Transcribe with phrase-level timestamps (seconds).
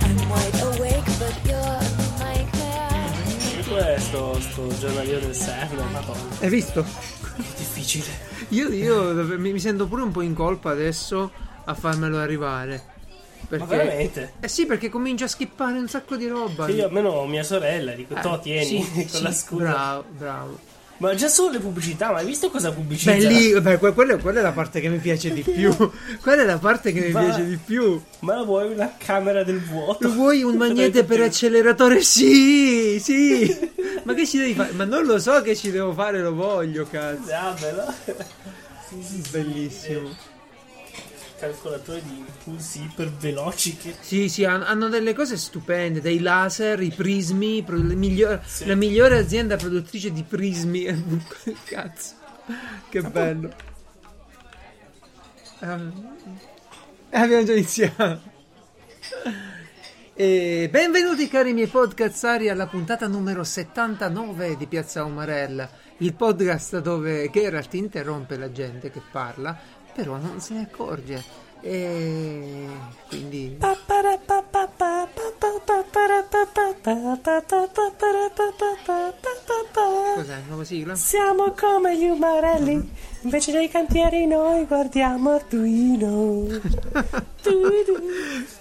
[0.00, 3.64] I'm wide awake, but you're a nightmare.
[3.68, 6.84] Questo sto giornaliero del server, madonna, Hai visto?
[7.56, 8.10] difficile.
[8.50, 11.30] Io, io mi, mi sento pure un po' in colpa adesso
[11.64, 12.94] a farmelo arrivare.
[13.48, 13.64] Perché...
[13.64, 14.32] Ma veramente?
[14.40, 16.66] Eh sì, perché comincia a skippare un sacco di roba.
[16.66, 19.62] Che io almeno mia sorella dico, Eh, to tieni sì, con sì, la scusa.
[19.64, 20.58] Bravo, bravo.
[20.98, 23.12] Ma già solo le pubblicità, ma hai visto cosa pubblicizza?
[23.12, 25.70] Beh, lì, beh, que- quella, quella è la parte che mi piace di più.
[26.22, 28.00] quella è la parte che mi Ma- piace di più.
[28.20, 30.06] Ma vuoi una camera del vuoto?
[30.08, 32.00] Lo vuoi un magnete per acceleratore?
[32.02, 33.70] Sì, sì.
[34.04, 34.72] Ma che ci devi fare?
[34.72, 37.30] Ma non lo so che ci devo fare, lo voglio, cazzo.
[37.32, 37.92] Ah, bello.
[39.30, 40.34] Bellissimo.
[41.38, 43.94] Calcolatore di impulsi iper veloci che...
[44.00, 48.64] Sì, sì, han- hanno delle cose stupende, dei laser, i prismi, miglior- Sì.
[48.66, 50.84] la migliore azienda produttrice di prismi.
[51.64, 52.14] Cazzo,
[52.88, 53.52] che bello.
[55.60, 56.08] Ehm,
[57.10, 58.34] abbiamo già iniziato.
[60.18, 65.68] E benvenuti cari miei podcazzari alla puntata numero 79 di Piazza Umarella,
[65.98, 69.58] il podcast dove Geralt interrompe la gente che parla,
[69.96, 71.44] però non se ne accorge.
[71.62, 72.66] E
[73.08, 73.56] quindi
[80.14, 80.42] cos'è?
[80.46, 80.94] Nuova sigla?
[80.94, 82.90] Siamo come gli umarelli,
[83.22, 86.46] invece dei cantieri noi guardiamo Arduino.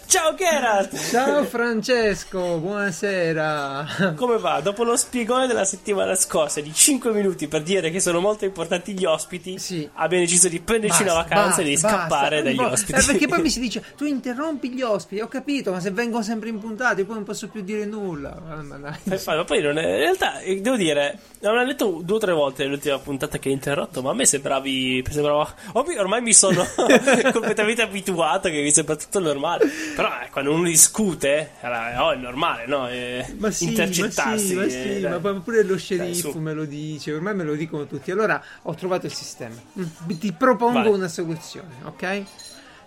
[0.07, 0.95] Ciao Geralt!
[1.09, 4.13] Ciao Francesco, buonasera.
[4.15, 4.61] Come va?
[4.61, 8.93] Dopo lo spiegone della settimana scorsa di 5 minuti per dire che sono molto importanti
[8.93, 9.87] gli ospiti, Sì.
[9.95, 12.43] abbiamo deciso di prenderci Basta, una vacanza e di basta, scappare basta.
[12.43, 12.99] dagli No, ospiti.
[12.99, 16.23] eh, perché poi mi si dice, tu interrompi gli ospiti, ho capito, ma se vengono
[16.23, 18.37] sempre impuntati poi non posso più dire nulla.
[18.45, 18.97] Ma.
[19.03, 22.19] Eh, Ma poi non è- in realtà eh, devo dire, non ho detto due o
[22.19, 25.03] tre volte nell'ultima puntata che hai interrotto, ma a me sembravi.
[25.09, 25.53] sembrava.
[25.73, 26.65] ormai- Ormai mi sono
[27.33, 29.93] completamente abituato che mi sembra tutto normale.
[29.95, 32.87] Però eh, quando uno discute, allora, oh, è normale, no?
[32.89, 34.29] Eh, Ma sì, intercettarsi.
[34.31, 35.19] ma sì, ma, eh, sì, dai.
[35.21, 38.11] ma pure lo sceriffo me lo dice, ormai me lo dicono tutti.
[38.11, 39.55] Allora ho trovato il sistema.
[39.79, 40.91] Mm, Ti propongo Vai.
[40.91, 42.23] una soluzione, ok?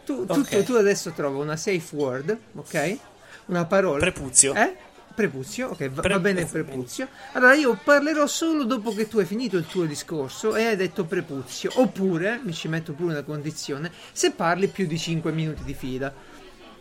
[0.05, 0.63] Tu, tu- Ok.
[0.65, 2.99] tu adesso trova una safe word, ok?
[3.47, 3.99] Una parola.
[3.99, 4.55] Prepuzio.
[4.55, 4.77] Eh?
[5.15, 7.09] Prepuzio, ok, va, Pre- va bene prepuzio.
[7.33, 11.05] Allora io parlerò solo dopo che tu hai finito il tuo discorso e hai detto
[11.05, 11.73] prepuzio.
[11.75, 16.13] Oppure, mi ci metto pure una condizione, se parli più di 5 minuti di fila.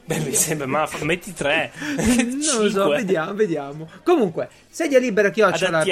[0.08, 1.70] Beh, mi sembra, ma metti tre.
[1.98, 3.90] non lo so, vediamo, vediamo.
[4.04, 5.84] Comunque, sedia libera chiocciola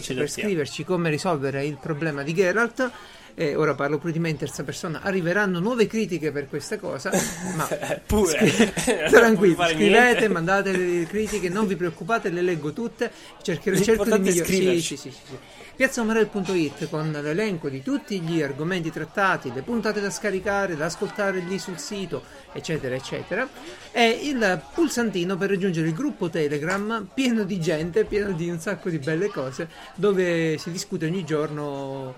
[0.00, 2.90] ci per scriverci come risolvere il problema di Geralt.
[3.36, 5.00] E ora parlo pure di me in terza persona.
[5.02, 7.10] Arriveranno nuove critiche per questa cosa,
[7.56, 8.38] ma Eh, Pure.
[8.40, 13.10] Non tranquilli, scrivete, mandate le critiche, non vi preoccupate, le leggo tutte.
[13.42, 14.44] Cercherò, cerco di migliorare.
[14.44, 15.38] Sì, sì, sì, sì.
[15.76, 21.58] Piazzaomarel.it con l'elenco di tutti gli argomenti trattati, le puntate da scaricare, da ascoltare lì
[21.58, 22.22] sul sito,
[22.52, 23.48] eccetera, eccetera.
[23.90, 28.88] E il pulsantino per raggiungere il gruppo Telegram pieno di gente, pieno di un sacco
[28.88, 32.14] di belle cose, dove si discute ogni giorno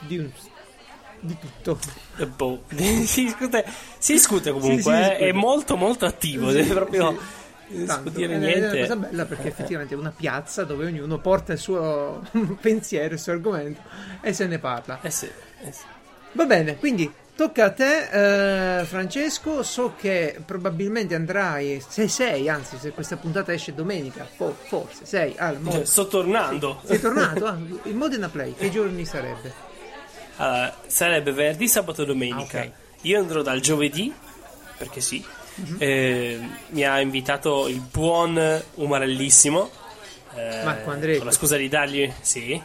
[0.00, 0.30] di, un-
[1.20, 1.78] di tutto.
[2.16, 2.62] Eh, boh.
[3.04, 3.64] si, discute,
[3.98, 7.10] si discute comunque, Sì, eh, è molto molto attivo, deve proprio
[7.70, 7.84] Sì.
[7.84, 8.66] Tanto, è niente.
[8.66, 12.22] una cosa bella perché effettivamente è una piazza dove ognuno porta il suo
[12.60, 13.82] pensiero, il suo argomento
[14.22, 15.00] e se ne parla.
[15.02, 15.82] Eh sì, eh sì.
[16.32, 19.62] Va bene, quindi tocca a te, eh, Francesco.
[19.62, 25.34] So che probabilmente andrai, se sei, anzi, se questa puntata esce domenica, fo- forse sei
[25.36, 26.80] al Mod- Cioè, sto tornando.
[26.86, 27.44] Sei tornato?
[27.48, 29.52] Ah, il Modena Play, che giorni sarebbe?
[30.38, 32.60] Allora, sarebbe venerdì, sabato e domenica.
[32.60, 32.70] Ah, ok.
[33.02, 34.12] Io andrò dal giovedì,
[34.76, 35.24] perché sì.
[35.56, 35.76] Mhm.
[35.78, 39.70] Eh, mi ha invitato il buon umarellissimo.
[40.34, 41.18] eh, Marco Andretti.
[41.18, 42.10] Con la scusa di dargli.
[42.20, 42.60] Sì.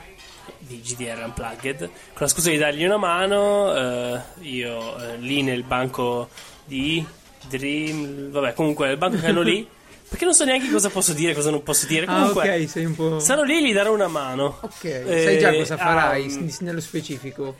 [0.59, 1.77] Di GDR Unplugged.
[1.79, 1.89] Con
[2.19, 3.75] la scusa di dargli una mano.
[3.75, 6.29] eh, io eh, lì nel banco
[6.65, 7.03] di
[7.47, 8.29] Dream.
[8.29, 9.67] Vabbè, comunque, il banco che hanno lì.
[10.13, 12.05] Perché non so neanche cosa posso dire, cosa non posso dire.
[12.05, 13.17] Ah, Comunque, ok, sei un po'.
[13.19, 14.57] sarò lì e gli darò una mano.
[14.61, 17.55] Ok, Eh, sai già cosa farai ah, s- nello specifico.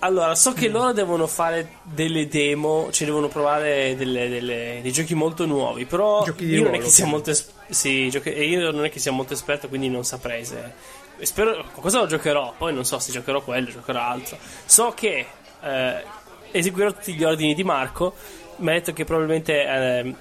[0.00, 5.14] Allora, so che loro devono fare delle demo, cioè devono provare delle- delle- dei giochi
[5.16, 8.84] molto nuovi, però Giochi di io non è ruolo, molto es- sì, giochi- io non
[8.84, 10.56] è che sia molto esperto, quindi non saprei se
[11.22, 14.36] spero qualcosa lo giocherò, poi non so se giocherò quello, giocherò altro.
[14.66, 15.26] So che
[15.62, 16.04] eh,
[16.52, 18.14] eseguirò tutti gli ordini di Marco,
[18.58, 20.14] mi ha detto che probabilmente eh,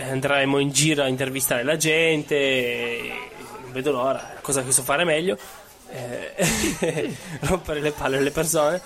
[0.00, 3.12] andremo in giro a intervistare la gente, e
[3.62, 5.36] non vedo l'ora, cosa che so fare meglio.
[5.92, 8.80] eh, rompere le palle alle persone.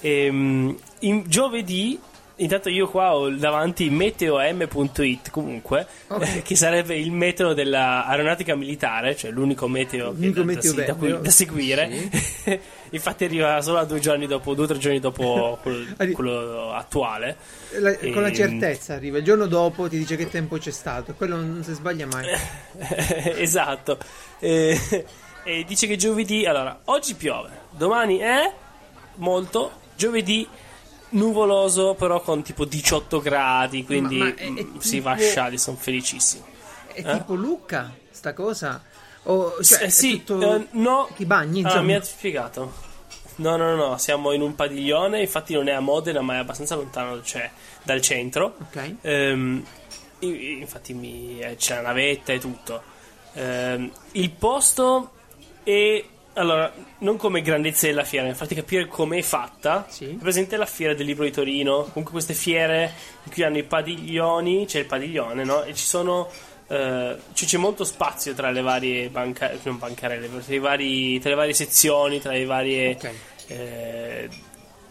[0.00, 1.98] Ehm, in giovedì,
[2.36, 6.36] intanto io qua ho davanti meteom.it comunque, Ok.
[6.36, 11.30] eh, che sarebbe il meteo dell'aeronautica militare, cioè l'unico meteo, L'unico meteo da- da da
[11.30, 11.90] seguire.
[12.90, 17.36] infatti arriva solo due giorni dopo, due o tre giorni dopo quel- quello attuale.
[17.78, 18.34] La- con la Ehm.
[18.34, 21.14] certezza arriva il giorno dopo, ti dice che tempo c'è stato.
[21.14, 22.26] Quello non si sbaglia mai.
[23.40, 23.98] esatto.
[24.38, 25.04] E,
[25.44, 28.52] e dice che giovedì, allora, oggi piove, domani è
[29.16, 30.46] molto, giovedì
[31.10, 35.12] nuvoloso però con tipo 18 gradi, quindi Ma- ma è- è mm, si tipo- va
[35.14, 36.44] a sciali, sono felicissimo.
[36.92, 37.12] È Eh?
[37.18, 38.82] tipo Lucca, sta cosa?
[39.30, 41.08] O, cioè, Eh, è sì, tutto- eh, no.
[41.14, 41.82] Ti bagni, Ah, insomma.
[41.82, 42.72] mi ha spiegato.
[43.36, 46.38] No, no, no, no, siamo in un padiglione, infatti non è a Modena, ma è
[46.38, 47.48] abbastanza lontano cioè,
[47.82, 48.56] dal centro.
[48.60, 48.94] Ok.
[49.02, 49.64] Ehm,
[50.20, 52.82] infatti mi- eh, c'è la navetta e tutto.
[53.34, 55.10] Ehm, il posto
[55.62, 56.04] è
[56.34, 59.86] allora non come grandezza della fiera, per farti capire com'è fatta.
[59.88, 60.04] Sì.
[60.10, 61.82] È presente la fiera del libro di Torino?
[61.82, 62.92] Comunque queste fiere
[63.24, 65.62] in cui hanno i padiglioni, c'è il padiglione, no?
[65.64, 66.28] E ci sono
[66.68, 71.30] eh, ci- c'è molto spazio tra le varie banca- non bancarelle, tra, i vari- tra
[71.30, 73.10] le varie sezioni, tra le varie Ok.
[73.48, 74.28] eh,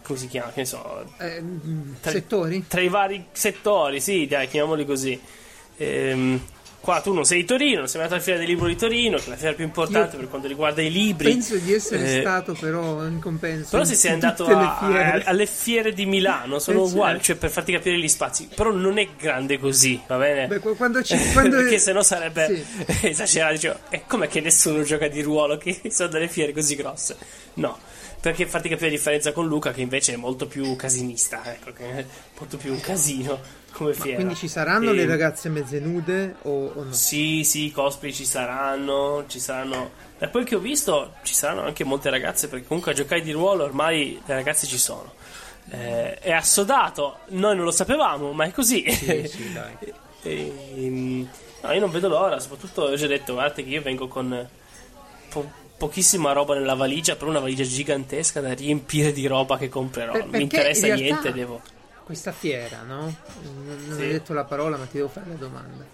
[0.02, 0.50] come si chiama?
[0.52, 1.42] Che ne so, Eh,
[2.00, 2.64] Tra- settori?
[2.66, 5.20] tra i vari settori, sì, dai, chiamiamoli così.
[5.76, 6.40] Ehm,
[6.80, 9.26] qua tu non sei di Torino, sei andato alla fiera del libro di Torino, che
[9.26, 11.30] è la fiera più importante Io per quanto riguarda i libri.
[11.32, 13.68] Penso di essere Eh, stato però in compenso.
[13.70, 15.22] Però se sei andato a- fiere.
[15.24, 17.24] a- alle fiere di Milano sono Eh, uguali, certo.
[17.24, 18.48] cioè per farti capire gli spazi.
[18.54, 20.46] Però non è grande così, va bene?
[20.46, 22.86] Beh, qu- quando ci- quando- Perché sennò sarebbe Sì.
[23.08, 23.52] esagerato.
[23.54, 27.16] Dicevo, e com'è che nessuno gioca di ruolo che sono delle fiere così grosse?
[27.54, 27.78] No.
[28.20, 31.84] Perché farti capire la differenza con Luca, che invece è molto più casinista, ecco, che
[31.98, 32.04] è
[32.38, 33.38] molto più un casino
[33.72, 34.16] come fiera.
[34.16, 36.92] Quindi ci saranno E- le ragazze mezze nude o, o no?
[36.92, 39.90] sì, sì, cosplay ci saranno, ci saranno.
[40.18, 43.30] Da quel che ho visto, ci saranno anche molte ragazze, perché comunque a giocare di
[43.32, 45.12] ruolo ormai le ragazze ci sono.
[45.70, 48.90] Eh, è assodato, noi non lo sapevamo, ma è così.
[48.90, 49.76] Sì, sì, dai.
[50.22, 51.28] E, ehm,
[51.62, 54.48] no, io non vedo l'ora, soprattutto ho già detto, guardate che io vengo con
[55.28, 60.12] po- pochissima roba nella valigia, però una valigia gigantesca da riempire di roba che comprerò.
[60.12, 61.60] Per- non mi interessa in realtà- niente, devo...
[62.08, 63.14] Questa fiera, no?
[63.42, 64.00] Non Sì.
[64.00, 65.84] hai detto la parola, ma ti devo fare la domanda.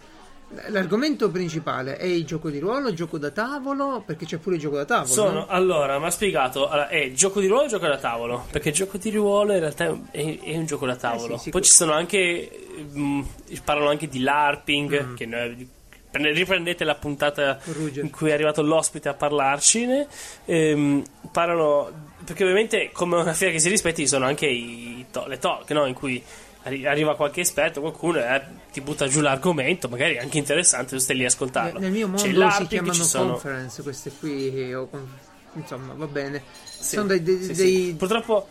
[0.68, 4.60] L'argomento principale è il gioco di ruolo, il gioco da tavolo, perché c'è pure il
[4.60, 5.12] gioco da tavolo.
[5.12, 5.46] Sono, no?
[5.48, 8.74] allora, mi ha spiegato, allora, è gioco di ruolo e gioco da tavolo, perché il
[8.76, 11.34] gioco di ruolo in realtà è, un- è- un gioco da tavolo.
[11.34, 12.48] Eh sì, Poi ci sono anche,
[12.96, 13.22] mm,
[13.64, 15.14] parlano anche di LARPing, Mm.
[15.16, 15.68] che noi-
[16.12, 18.04] prende- riprendete la puntata Ruger.
[18.04, 20.06] in cui è arrivato l'ospite a parlarcene,
[20.44, 21.02] ehm,
[21.32, 25.38] parlano, perché ovviamente come una fiera che si rispetti ci sono anche i to- le
[25.38, 25.86] talk, no?
[25.86, 26.22] in cui
[26.62, 28.42] arri- arriva qualche esperto, qualcuno eh,
[28.72, 31.78] ti butta giù l'argomento, magari anche interessante, tu stai lì a ascoltarlo.
[31.78, 35.08] Nel mio C'è mondo il si chiamano ci sono- conference queste qui, con-
[35.54, 36.42] insomma, va bene.
[36.64, 37.62] Sì, Sono dei, dei- sì, sì.
[37.62, 38.48] dei- Purtroppo,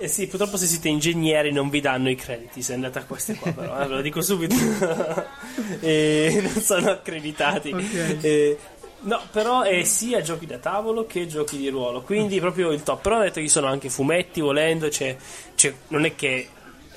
[0.00, 3.34] eh sì, purtroppo se siete ingegneri non vi danno i crediti se andate a queste
[3.34, 4.54] qua, però, eh, ve lo dico subito.
[5.80, 7.70] E non sono accreditati.
[7.72, 8.18] Ok.
[8.22, 8.58] Eh,
[9.00, 13.00] no, però è sia giochi da tavolo che giochi di ruolo, quindi proprio il top.
[13.02, 15.16] Però ho detto che ci sono anche fumetti, volendo, c'è,
[15.54, 16.48] c'è- non è che...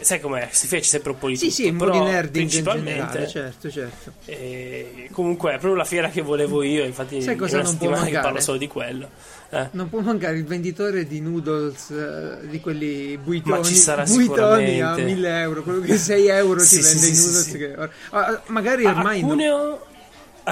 [0.01, 0.47] Sai com'è?
[0.49, 3.69] Si fece sempre un po' di Sì, tutto, sì, po' però in principalmente generale, certo,
[3.69, 4.13] certo.
[4.25, 7.85] eh, comunque è proprio la fiera che volevo io, infatti Sai cosa una non può
[7.85, 8.23] settimana che mancare?
[8.25, 9.09] parlo solo di quello.
[9.51, 9.67] Eh.
[9.73, 14.81] Non può mancare il venditore di noodles, eh, di quelli buitoni, Ma ci sarà buitoni
[14.81, 15.03] a sicuramente.
[15.03, 17.49] 1000 euro, quello che 6 euro ti Sì, sì, vende sì, i sì, noodles.
[17.51, 17.57] sì.
[17.59, 17.75] che-
[18.09, 19.27] ah, magari A ormai no.
[19.27, 19.90] Cuneo, a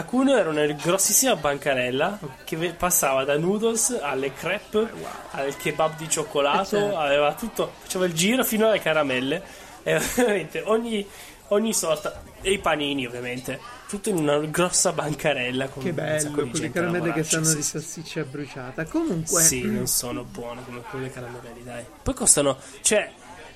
[0.04, 4.88] Cuneo era una grossissima bancarella che passava da noodles alle crepe
[5.32, 6.98] al kebab di cioccolato, Eh, certo.
[6.98, 9.42] aveva tutto, faceva il giro fino alle caramelle.
[9.84, 11.06] E veramente ogni,
[11.50, 16.70] ogni sorta, e i panini ovviamente, tutto in una grossa bancarella con Che bello, quelle
[16.72, 18.86] caramelle che sanno sì, di salsiccia bruciata.
[18.86, 21.84] Comunque, Sì, non sono buone come quelle caramelle lì, dai.
[22.04, 23.10] Poi costano, cioè,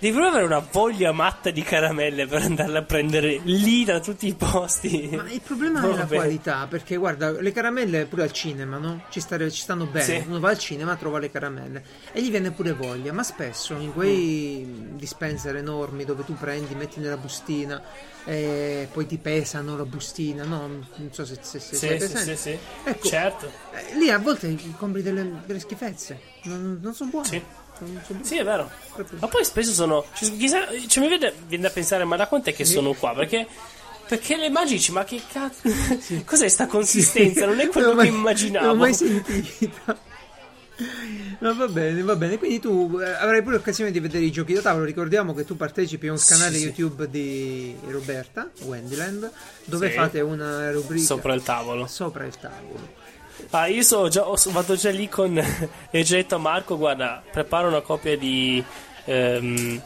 [0.04, 4.28] devi proprio avere una voglia matta di caramelle per andarle a prendere lì da tutti
[4.28, 5.10] i posti.
[5.14, 6.16] Ma il problema è la Vabbè.
[6.16, 9.06] qualità, perché guarda, le caramelle pure al cinema, no?
[9.10, 10.04] Ci, stare- ci stanno bene.
[10.04, 10.24] Sì.
[10.28, 13.94] Uno va al cinema, trova le caramelle e gli viene pure voglia, ma spesso in
[13.94, 17.82] quei dispenser enormi dove tu prendi, metti nella bustina
[18.26, 20.68] e poi ti pesano la bustina, no?
[20.68, 22.58] Non so se, se, se Sì, sei sì, sì, sì.
[22.84, 23.08] Ecco.
[23.08, 23.50] Certo.
[23.72, 27.28] Eh, lì a volte compri delle, delle schifezze, non, non sono buone.
[27.28, 27.42] Sì.
[28.22, 28.70] Sì, è vero.
[29.20, 30.06] Ma poi spesso sono.
[30.14, 33.14] ci- Chissà, cioè, mi viene, viene da pensare, ma da quant'è che sono qua?
[33.14, 33.48] Perché.
[34.08, 35.62] Perché le magici, ma che cazzo.
[36.26, 37.46] Cos'è sta consistenza?
[37.46, 38.66] Non è quello Non che mai- immaginavo.
[38.66, 39.98] Non l'ho mai sentita.
[41.40, 42.38] Ma va bene, va bene.
[42.38, 44.86] Quindi tu eh, avrai pure occasione di vedere i giochi da tavolo.
[44.86, 46.64] Ricordiamo che tu partecipi a un Sì, canale sì.
[46.66, 49.32] YouTube di Roberta, Wendyland,
[49.66, 49.96] dove Sì.
[49.96, 51.88] fate una rubrica Sopra il tavolo.
[51.88, 53.02] sopra il tavolo.
[53.56, 55.38] Ah, io so già, vado già lì con.
[55.92, 58.64] e ho già detto a Marco: guarda, prepara una copia di.
[59.06, 59.82] ehm,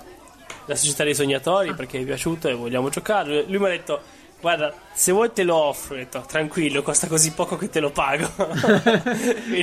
[0.67, 3.43] la società dei sognatori perché mi è piaciuto e vogliamo giocare.
[3.47, 4.01] Lui mi ha detto:
[4.39, 7.89] Guarda, se vuoi te lo offro, ho detto, tranquillo, costa così poco che te lo
[7.91, 8.29] pago.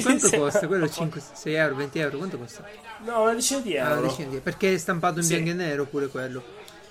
[0.03, 0.67] Quanto costa?
[0.67, 2.65] Quello 5, 6 euro, 20 euro, quanto costa?
[3.05, 4.09] No, una decina di Ah, euro.
[4.09, 5.35] decine di- perché è stampato in Sì.
[5.41, 6.43] bianco e nero pure quello.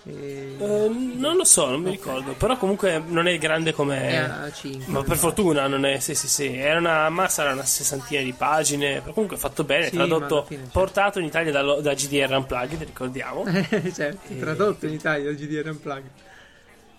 [0.06, 0.58] E...
[0.60, 2.34] Eh, non lo so, non mi ricordo.
[2.34, 4.20] Però comunque non è grande come.
[4.24, 4.92] a 5.
[4.92, 6.00] Ma per fortuna non è.
[6.00, 6.54] Sì, sì, sì.
[6.56, 9.00] Era una massa, era una sessantina di pagine.
[9.02, 10.80] Però comunque fatto bene, Sì, tradotto, fine, certo.
[10.80, 13.46] portato in Italia dallo- da, GDR Unplugged, ricordiamo.
[13.94, 16.10] certo, tradotto in Italia il GDR Unplugged.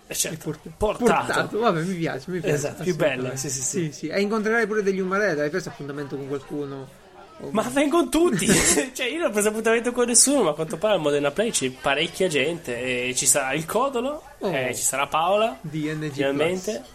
[0.07, 1.59] Eh, certo, Port- portato.
[1.59, 2.55] Vabbè, mi piace, mi piace.
[2.55, 3.91] Esatto, più bello, sì, sì, sì.
[3.91, 4.07] sì.
[4.07, 7.03] E incontrerai pure degli umarelli, hai preso appuntamento con qualcuno?
[7.51, 8.47] Ma vengono tutti!
[8.93, 11.51] cioè, io non ho preso appuntamento con nessuno, ma a quanto pare al Modena Play
[11.51, 13.07] c'è parecchia gente.
[13.09, 14.51] E ci sarà il Codolo, Oh.
[14.53, 16.71] eh, ci sarà Paola, DNG finalmente.
[16.71, 16.93] Plus.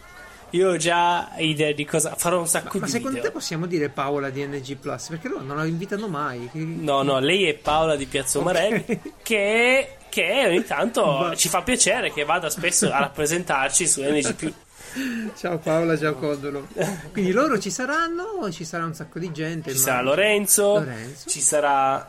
[0.52, 2.14] Io ho già idea di cosa.
[2.16, 3.28] Farò un sacco Ma di secondo video.
[3.30, 5.06] te possiamo dire Paola di NG Plus?
[5.09, 6.49] Perché loro non la invitano mai.
[6.54, 12.12] No, no, lei è Paola di Piazza Umarelli che, che ogni tanto ci fa piacere
[12.12, 14.52] che vada spesso a rappresentarci su NG+.
[15.37, 16.66] Ciao Paola, ciao Codolo.
[17.12, 19.70] Quindi loro ci saranno, ci sarà un sacco di gente.
[19.70, 21.28] Ci ma- sarà Lorenzo, Lorenzo.
[21.28, 22.09] ci sarà...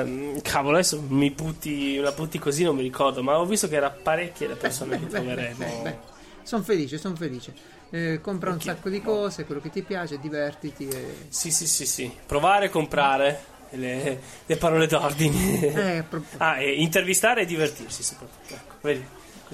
[0.00, 3.76] ehm, cavolo, adesso mi butti, la butti così, non mi ricordo, ma ho visto che
[3.76, 6.00] era parecchie le persone che troveremo.
[6.42, 7.52] Sono felice, sono felice.
[7.90, 8.62] Eh, compra un Ok.
[8.62, 10.88] sacco di cose, quello che ti piace, divertiti.
[10.88, 11.26] E...
[11.28, 12.10] Sì, sì, sì, sì.
[12.26, 13.38] Provare a comprare
[13.70, 15.98] le, le parole d'ordine.
[15.98, 18.54] Eh, pro- ah, e intervistare e divertirsi soprattutto.
[18.54, 19.04] Ecco, vedi?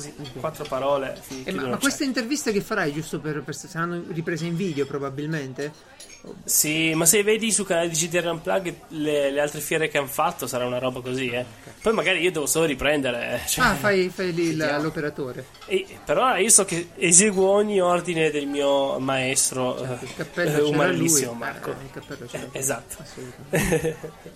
[0.00, 1.20] Così, quattro parole.
[1.44, 5.72] Eh, ma, ma queste interviste che farai giusto per, per saranno riprese in video probabilmente?
[6.44, 10.06] Sì, ma se vedi su canale di GDR Unplugged le, le altre fiere che hanno
[10.06, 11.44] fatto sarà una roba così, eh.
[11.80, 13.40] Poi magari io devo solo riprendere.
[13.46, 15.46] Cioè, Ah, fai, fai lì la- l'operatore.
[15.66, 20.56] e- però io so che eseguo ogni ordine del mio maestro Certo, il eh, cappello
[20.58, 21.38] eh, umanissimo, lui.
[21.40, 21.70] Marco.
[21.70, 22.58] Eh, il cappello c'era lui.
[22.58, 22.96] Esatto.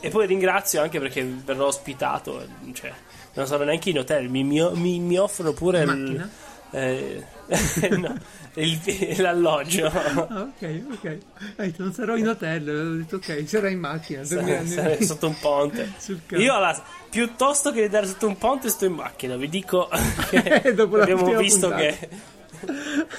[0.00, 2.92] E poi ringrazio anche perché verrò ospitato, cioè,
[3.38, 6.28] non sarò neanche in hotel, mi, mi- mi- mi offrono pure il,
[6.72, 7.24] eh,
[7.96, 8.14] no,
[8.54, 9.86] il- l'alloggio.
[9.90, 11.18] Ah, ok, ok.
[11.56, 14.24] Eh, non sarò in hotel, ho detto ok, sarò in macchina.
[14.24, 15.92] Sarei nel- sotto un ponte.
[16.36, 19.88] Io allora, piuttosto che andare sotto un ponte sto in macchina, vi dico
[20.30, 21.76] che abbiamo visto puntata.
[21.96, 22.08] che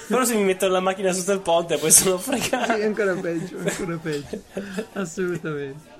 [0.08, 2.74] però se mi metto la macchina sotto il ponte poi sono Sì, fregato.
[2.74, 4.42] è ancora peggio, ancora peggio.
[4.94, 5.98] Assolutamente.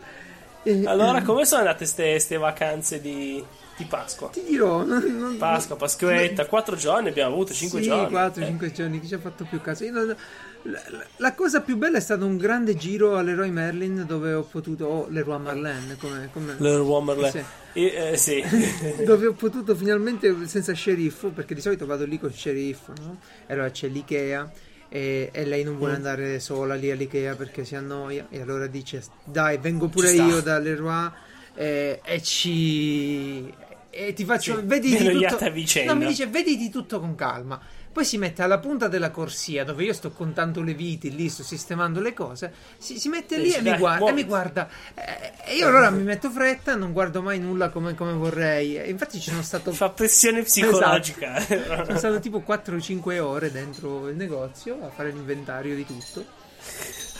[0.64, 3.42] E- Allora, come sono andate queste vacanze di,
[3.80, 4.28] di Pasqua?
[4.30, 8.14] Ti dirò, non, non- Pasqua, Pasquetta, quattro giorni abbiamo avuto, cinque sì, giorni.
[8.16, 9.90] 4-5 Eh, giorni, chi ci ha fatto più caso?
[9.90, 10.16] Non-
[10.64, 14.44] la, la- la cosa più bella è stato un grande giro all'Eroy Merlin dove ho
[14.44, 17.32] potuto, o Leroy Merlin, come, come Leroy Merlin.
[17.32, 17.44] Sì.
[17.74, 18.44] E, eh, sì.
[19.06, 23.18] dove ho potuto finalmente senza sceriffo, perché di solito vado lì con sceriffo, no?
[23.48, 24.52] E allora c'è l'Ikea
[24.90, 25.96] e, e lei non vuole Mm.
[25.96, 30.58] andare sola lì all'Ikea perché si annoia e allora dice dai vengo pure io da
[30.58, 31.10] Leroy
[31.54, 33.54] e, e ci...
[34.00, 35.92] E ti faccio, Sì, vedi di tutto, vicenda.
[35.94, 37.60] no, mi dice vedi di tutto con calma.
[37.92, 41.44] Poi si mette alla punta della corsia dove io sto contando le viti, lì sto
[41.44, 42.54] sistemando le cose.
[42.78, 43.96] Si, si mette lì e mi guarda.
[43.98, 44.22] E muoviti.
[44.22, 44.70] mi guarda.
[44.94, 48.90] Eh, E io allora mi metto fretta, non guardo mai nulla come, come vorrei.
[48.90, 49.74] Infatti ci sono stato.
[49.74, 51.40] Fa pressione psicologica.
[51.42, 56.24] Sono stato tipo 4-5 ore dentro il negozio a fare l'inventario di tutto.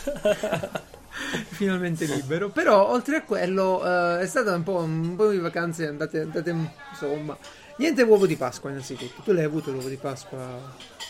[1.50, 2.48] Finalmente libero.
[2.50, 6.54] Però oltre a quello eh, è stata un po', un po' di vacanze andate, andate
[6.90, 7.36] insomma.
[7.76, 9.22] Niente uovo di Pasqua innanzitutto.
[9.22, 10.38] Tu l'hai avuto l'uovo di Pasqua?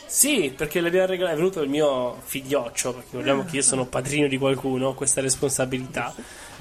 [0.07, 4.27] Sì, perché l'abbiamo regalato, è venuto il mio figlioccio, perché vogliamo che io sono padrino
[4.29, 6.13] di qualcuno, ho questa responsabilità.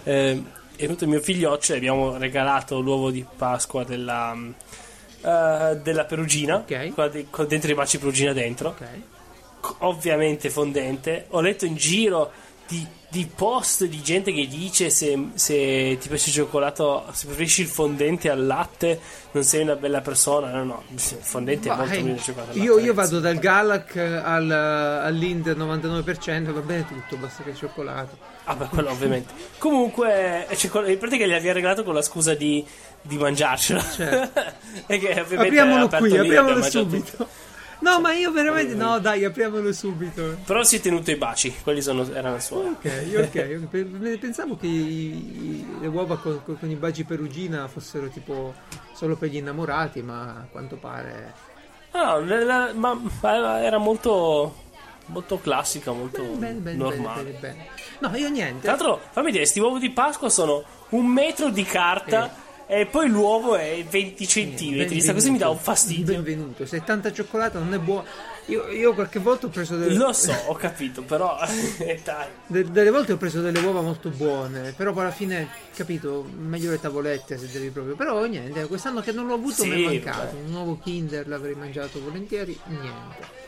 [0.03, 0.43] Eh,
[0.75, 4.35] è venuto il mio figlioccio e abbiamo regalato l'uovo di Pasqua della,
[5.21, 6.93] eh, della perugina, Ok.
[6.93, 8.69] quella di- con dentro i baci perugina dentro.
[8.69, 8.85] Ok.
[9.61, 11.25] c- ovviamente fondente.
[11.31, 12.31] Ho letto in giro
[12.69, 17.61] di, di post di gente che dice se, se ti piace il cioccolato, se preferisci
[17.61, 18.99] il fondente al latte,
[19.31, 20.51] non sei una bella persona.
[20.51, 21.97] No, no, il fondente è molto Vai.
[22.03, 27.17] meglio del cioccolato Io, latte, io vado dal Galac al, all'Ind 99%, va bene tutto,
[27.17, 28.17] basta che il cioccolato.
[28.43, 29.33] Ah, beh, quello ovviamente.
[29.57, 32.63] Comunque, eh, in pratica gli aveva regalato con la scusa di,
[33.01, 33.81] di mangiarcelo.
[33.81, 34.41] Certo.
[34.85, 37.27] e che ovviamente Apriamolo aperto qui, apriamolo subito.
[37.81, 38.75] No, ma io veramente.
[38.75, 40.37] No, dai, apriamolo subito.
[40.45, 42.67] Però si è tenuto i baci, quelli sono, erano suoi.
[42.67, 43.23] Ok, ok.
[43.23, 43.67] ok.
[43.69, 48.53] Pe- pe- Pensavo che i- le uova con, con- i baci perugina fossero tipo
[48.93, 51.33] solo per gli innamorati, ma a quanto pare.
[51.93, 54.55] No, la- la- ma, ma era molto,
[55.05, 57.23] molto classica, molto Bene, bene, normale.
[57.23, 57.67] bene, bene, bene.
[58.11, 58.61] No, io niente.
[58.61, 62.29] Tra l'altro, fammi dire, questi uovi di Pasqua sono un metro di carta
[62.71, 64.93] e poi l'uovo è 20 centimetri.
[64.93, 66.13] Questa cosa mi dà un fastidio.
[66.13, 66.67] Benvenuto.
[66.67, 68.05] Se tanta cioccolata non è buono.
[68.45, 71.35] Io, io qualche volta ho preso delle, Lo so, ho capito, però
[71.79, 71.99] eh,
[72.45, 76.69] de- delle volte ho preso delle uova molto buone, però poi alla fine, capito, meglio
[76.69, 77.95] le tavolette se devi proprio.
[77.95, 80.17] Però niente, quest'anno che non l'ho avuto Sì, mi è mancato.
[80.25, 80.39] vabbè.
[80.45, 83.47] Un nuovo Kinder l'avrei mangiato volentieri, niente.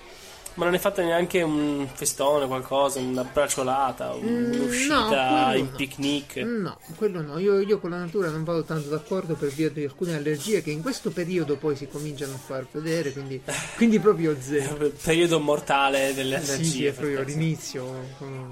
[0.55, 5.75] Ma non è fatto neanche un festone, qualcosa, una bracciolata, Mm, un'uscita no, in no.
[5.77, 6.35] picnic.
[6.37, 7.39] No, quello no.
[7.39, 10.71] Io, io con la natura non vado tanto d'accordo per via di alcune allergie che
[10.71, 13.41] in questo periodo poi si cominciano a far vedere, quindi,
[13.77, 14.91] quindi proprio zero.
[15.01, 16.63] Periodo mortale delle allergie.
[16.63, 17.85] sì, è proprio l'inizio.
[18.23, 18.51] mm.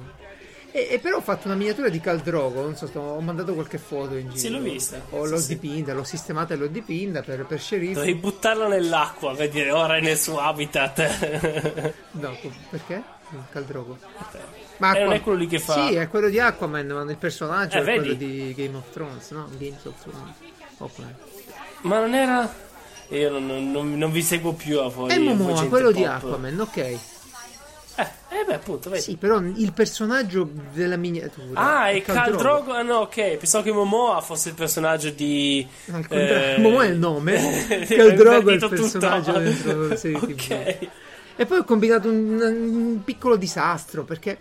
[0.71, 3.77] E, e però ho fatto una miniatura di Caldrogo, non so, sto- ho mandato qualche
[3.79, 4.37] foto in giro.
[4.37, 5.01] Sì, l'ho vista.
[5.11, 5.47] O Sì, l'ho sì.
[5.47, 7.93] dipinta, l'ho sistemata e l'ho dipinta per, per sceriffo.
[7.99, 11.93] Dovevi buttarlo nell'acqua per dire ora è nel suo habitat.
[12.11, 12.35] No,
[12.69, 13.01] perché?
[13.51, 13.97] Caldrogo.
[14.81, 17.77] Eh, non è quello lì che fa- Sì, è quello di Aquaman, ma nel personaggio
[17.77, 18.17] Eh, è quello vedi?
[18.17, 19.47] di Game of Thrones, no?
[19.57, 20.33] Games of Thrones.
[20.77, 21.15] Aquaman.
[21.81, 22.53] Ma non era.
[23.09, 25.09] Io non, non- non- vi seguo più a voi.
[25.11, 26.11] È Momoa, quello di pop.
[26.11, 26.97] Aquaman, ok.
[27.99, 29.01] Eh, eh beh, appunto, vedi.
[29.03, 31.59] Sì, però il personaggio della miniatura.
[31.59, 32.71] Ah, è e Caldrogo.
[32.73, 33.37] Ah, no, ok.
[33.37, 35.67] Pensavo che Momoa fosse il personaggio di.
[35.91, 37.35] Al contrario, eh, Momoa è il nome,
[37.69, 38.81] Ho Caldrogo è il invertito tutto.
[38.81, 40.27] personaggio dentro serie TV.
[40.39, 40.87] Ok.
[41.35, 44.37] E poi ho combinato un, un piccolo disastro perché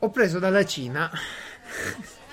[0.00, 1.08] ho preso dalla Cina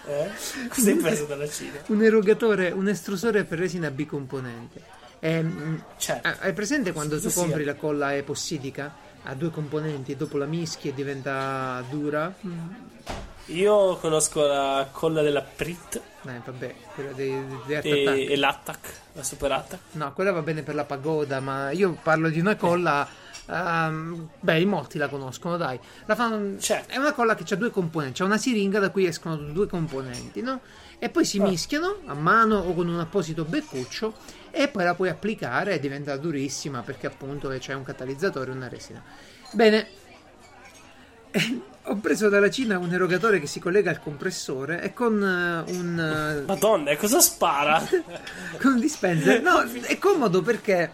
[0.05, 0.29] Eh?
[0.69, 1.79] Cosa hai preso dalla Cina?
[1.87, 4.81] un erogatore, un estrusore per resina bicomponente.
[5.19, 6.29] Ehm, Certo.
[6.41, 8.91] hai presente quando tu compri la colla epossidica?
[9.25, 12.33] Ha due componenti e dopo la mischi e diventa dura?
[12.45, 12.69] Mm,
[13.47, 19.23] Io conosco la colla della Prit Eh, vabbè, quella dei, dei e, e l'Attack, la
[19.23, 19.81] Super Attack.
[19.91, 23.07] No, quella va bene per la pagoda, ma io parlo di una colla.
[23.45, 25.77] ehm, beh, in molti la conoscono, dai.
[26.05, 26.93] La fanno- Certo.
[26.93, 28.19] È una colla che ha due componenti.
[28.19, 30.61] C'è una siringa da cui escono due componenti, no?
[31.03, 31.43] E poi si Ah.
[31.43, 34.13] mischiano a mano o con un apposito beccuccio.
[34.51, 38.69] E poi la puoi applicare e diventa durissima perché appunto c'è un catalizzatore e una
[38.69, 39.03] resina.
[39.51, 39.87] Bene.
[41.87, 45.99] Ho preso dalla Cina un erogatore che si collega al compressore e con eh, un
[45.99, 47.83] eh, Madonna, e cosa spara?
[48.61, 49.41] con un dispenser.
[49.41, 50.89] No, è comodo perché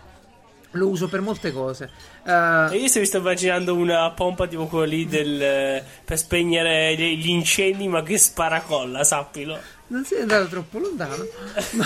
[0.72, 1.88] lo uso per molte cose.
[2.24, 7.30] E io se mi sto immaginando una pompa tipo quella lì del, per spegnere gli
[7.30, 9.60] incendi, ma che sparacolla, sappilo.
[9.90, 11.26] Non sei andato troppo lontano.
[11.74, 11.86] ma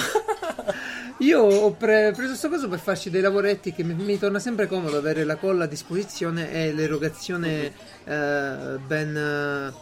[1.20, 4.68] io ho pre- preso questo coso per farci dei lavoretti che mi, mi torna sempre
[4.68, 7.72] comodo avere la colla a disposizione e l'erogazione
[8.04, 9.74] eh, ben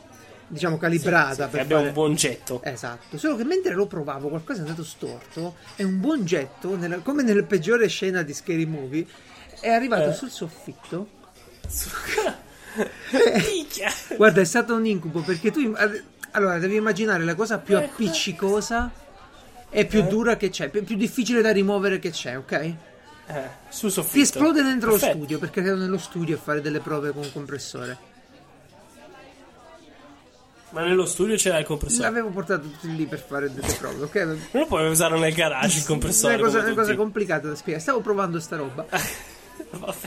[0.48, 1.88] diciamo calibrata Che per abbia fare...
[1.88, 2.62] un buon getto.
[2.64, 6.98] Esatto, solo che mentre lo provavo qualcosa è andato storto e un buon getto, nella-
[7.00, 9.06] come nella peggiore scena di Scary Movie,
[9.62, 10.14] è arrivato Eh.
[10.14, 11.08] sul soffitto.
[14.16, 15.74] Guarda, è stato un incubo perché tu.
[16.32, 18.92] Allora, devi immaginare la cosa più appiccicosa
[19.70, 22.52] e più dura che c'è, più, più difficile da rimuovere che c'è, ok?
[22.52, 22.76] Eh,
[23.70, 24.14] sul soffitto.
[24.16, 25.14] Ti esplode dentro Perfetto.
[25.14, 28.10] lo studio perché ero nello studio a fare delle prove con compressore.
[30.72, 32.04] Ma nello studio c'era il compressore.
[32.04, 34.16] L'avevo portato tutti lì per fare delle prove, ok?
[34.16, 36.36] Non lo puoi usare nel garage il compressore.
[36.36, 37.84] È una cosa, una cosa complicata da spiegare.
[37.84, 38.86] Stavo provando sta roba.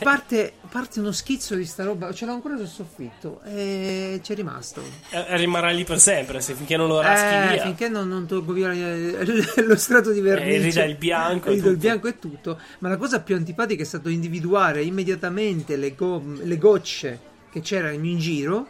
[0.03, 4.83] Parte, parte uno schizzo di sta roba, ce l'ho ancora sul soffitto e c'è rimasto.
[5.11, 7.62] Eh, rimarrà lì per sempre, se finché non lo raschi Eh, via.
[7.62, 9.25] finché non, non tolgo via eh,
[9.64, 11.87] lo strato di vernice E ridà il bianco e ridà il tutto.
[11.87, 16.59] bianco e tutto ma la cosa più antipatica è stato individuare immediatamente le, go- le
[16.59, 18.69] gocce che c'erano in giro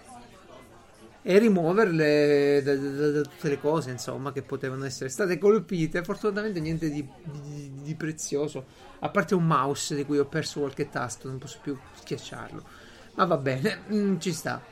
[1.27, 6.05] e rimuoverle da, da- da tutte le cose insomma che potevano essere state colpite.
[6.05, 8.65] Fortunatamente niente di, di- di prezioso
[9.01, 12.63] a parte un mouse di cui ho perso qualche tasto non posso più schiacciarlo.
[13.15, 14.63] Ma va bene mm, ci sta.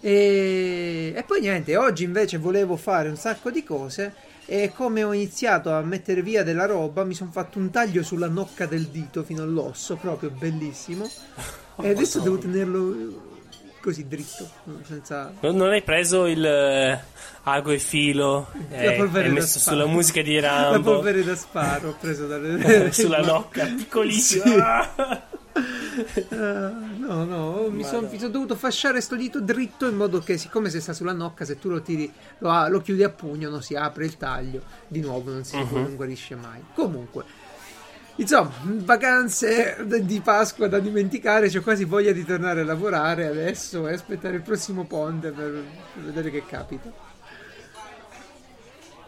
[0.00, 4.12] E, e poi niente, oggi invece volevo fare un sacco di cose
[4.46, 8.28] e come ho iniziato a mettere via della roba mi sono fatto un taglio sulla
[8.28, 11.08] nocca del dito fino all'osso, proprio bellissimo.
[11.76, 13.33] E adesso devo tenerlo
[13.84, 14.48] così dritto,
[14.86, 15.30] senza...
[15.40, 16.98] Non, non hai preso il eh,
[17.42, 19.76] ago e filo e hai polvere da messo sparo.
[19.76, 22.90] sulla musica di La Rambo polvere da sparo ho preso dalle...
[22.96, 24.94] sulla nocca, piccolissima.
[24.94, 25.12] Ah,
[26.96, 28.28] no, no, mi sono Madonna.
[28.28, 31.68] dovuto fasciare sto dito dritto in modo che, siccome se sta sulla nocca, se tu
[31.68, 35.44] lo tiri, lo, lo chiudi a pugno, non si apre il taglio, di nuovo non
[35.44, 35.68] si Mhm.
[35.72, 36.60] non guarisce mai.
[36.74, 37.24] Comunque,
[38.16, 43.94] insomma, vacanze di Pasqua da dimenticare, c'ho quasi voglia di tornare a lavorare adesso e
[43.94, 45.62] aspettare il prossimo ponte per,
[45.94, 46.90] per vedere che capita.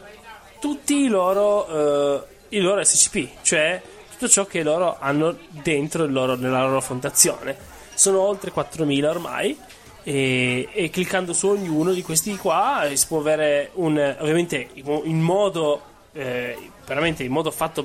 [0.61, 2.23] Tutti i loro, eh,
[2.57, 3.81] i loro SCP, cioè
[4.13, 7.57] tutto ciò che loro hanno dentro loro- nella loro fondazione.
[7.95, 9.59] Sono oltre 4.000 ormai.
[10.03, 15.21] E, e cliccando su ognuno di questi qua eh, si può avere un ovviamente in
[15.21, 17.85] modo eh, veramente in modo fatto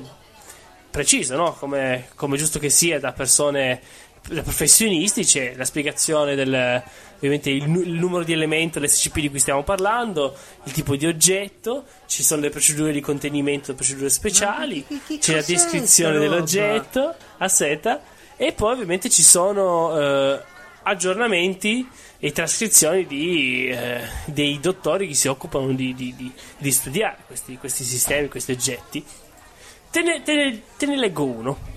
[0.88, 1.52] preciso, no?
[1.54, 3.80] come, come giusto che sia da persone
[4.28, 6.80] da professionisti, c'è la spiegazione del
[7.26, 11.06] ovviamente il, nu- il numero di elemento, l'SCP di cui stiamo parlando, il tipo di
[11.06, 17.14] oggetto, ci sono le procedure di contenimento, procedure speciali, che- che c'è la descrizione dell'oggetto
[17.38, 18.00] a seta
[18.36, 20.40] e poi ovviamente ci sono eh,
[20.82, 27.18] aggiornamenti e trascrizioni di, eh, dei dottori che si occupano di, di- di- di studiare
[27.26, 29.04] questi, questi sistemi, questi oggetti.
[29.90, 31.70] Te ne, te ne- te ne leggo uno.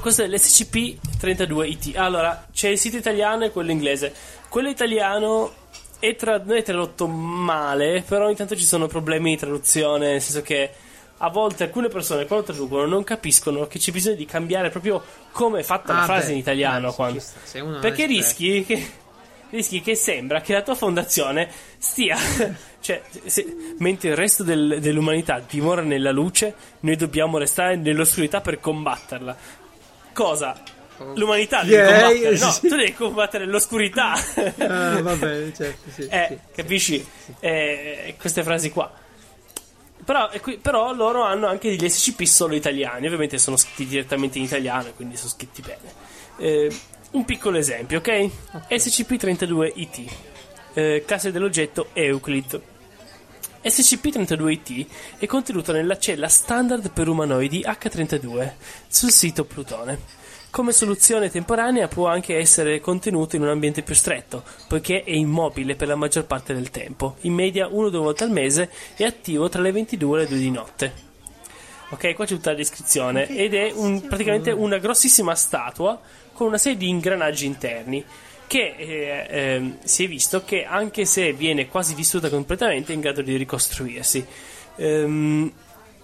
[0.00, 1.96] Questo è l'SCP-32IT.
[1.96, 4.12] Allora, c'è il sito italiano e quello inglese.
[4.54, 5.52] Quello italiano
[5.98, 10.20] è tra- non è tradotto male, però ogni tanto ci sono problemi di traduzione, nel
[10.22, 10.70] senso che
[11.18, 15.58] a volte alcune persone quando traducono non capiscono che c'è bisogno di cambiare proprio come
[15.58, 16.86] è fatta la Ah, frase beh, in italiano.
[16.86, 17.40] dai, quando- sta.
[17.80, 18.90] Perché rischi che,
[19.50, 22.16] rischi che sembra che la tua fondazione stia.
[22.80, 28.60] cioè, se- mentre il resto del- dell'umanità dimora nella luce, noi dobbiamo restare nell'oscurità per
[28.60, 29.36] combatterla.
[30.12, 30.56] Cosa?
[31.14, 32.60] L'umanità deve Ok, combattere, no, sì.
[32.68, 34.12] tu devi combattere l'oscurità.
[34.58, 36.06] Ah, va bene, certo, sì.
[36.06, 36.38] Eh, sì.
[36.54, 37.06] capisci?
[37.40, 38.92] Eh, queste frasi qua.
[40.04, 44.38] Però, e qui- però loro hanno anche degli SCP solo italiani, ovviamente sono scritti direttamente
[44.38, 45.92] in italiano, quindi sono scritti bene.
[46.36, 46.76] Eh,
[47.12, 48.30] un piccolo esempio, ok?
[48.68, 50.10] SCP-32IT,
[50.74, 52.60] eh, classe dell'oggetto Euclid.
[53.62, 54.86] SCP-32IT
[55.18, 58.52] è contenuto nella cella standard per umanoidi H32
[58.88, 59.98] sul sito Plutone.
[60.54, 65.74] Come soluzione temporanea può anche essere contenuto in un ambiente più stretto, poiché è immobile
[65.74, 69.60] per la maggior parte del tempo, in media 1-2 volte al mese e attivo tra
[69.60, 70.92] le 22 e le 2 di notte.
[71.88, 76.00] Ok, qua c'è tutta la descrizione ed è un- praticamente una grossissima statua
[76.32, 78.04] con una serie di ingranaggi interni
[78.46, 83.00] che eh, ehm, si è visto che anche se viene quasi distrutta completamente è in
[83.00, 84.24] grado di ricostruirsi.
[84.76, 85.52] Ehm,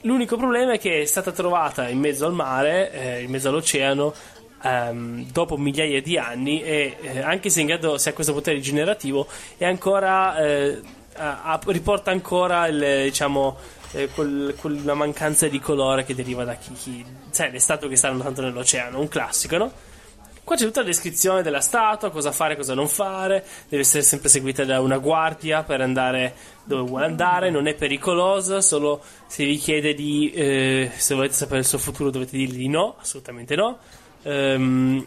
[0.01, 4.13] l'unico problema è che è stata trovata in mezzo al mare, eh, in mezzo all'oceano,
[4.63, 9.27] ehm, dopo migliaia di anni e eh, anche se grado, se ha questo potere rigenerativo,
[9.57, 10.81] è ancora eh,
[11.17, 13.57] ha- riporta ancora il, diciamo
[13.93, 17.97] eh, quel- quella mancanza di colore che deriva da chi, chi sai, le statue che
[17.97, 19.73] stanno tanto nell'oceano, un classico, no?
[20.43, 24.29] Qua c'è tutta la descrizione della statua, cosa fare, cosa non fare, deve essere sempre
[24.29, 29.57] seguita da una guardia per andare dove vuole andare, non è pericolosa, solo se vi
[29.59, 33.79] chiede di, eh, se volete sapere il suo futuro dovete dirgli di no, assolutamente no.
[34.23, 35.07] Ehm,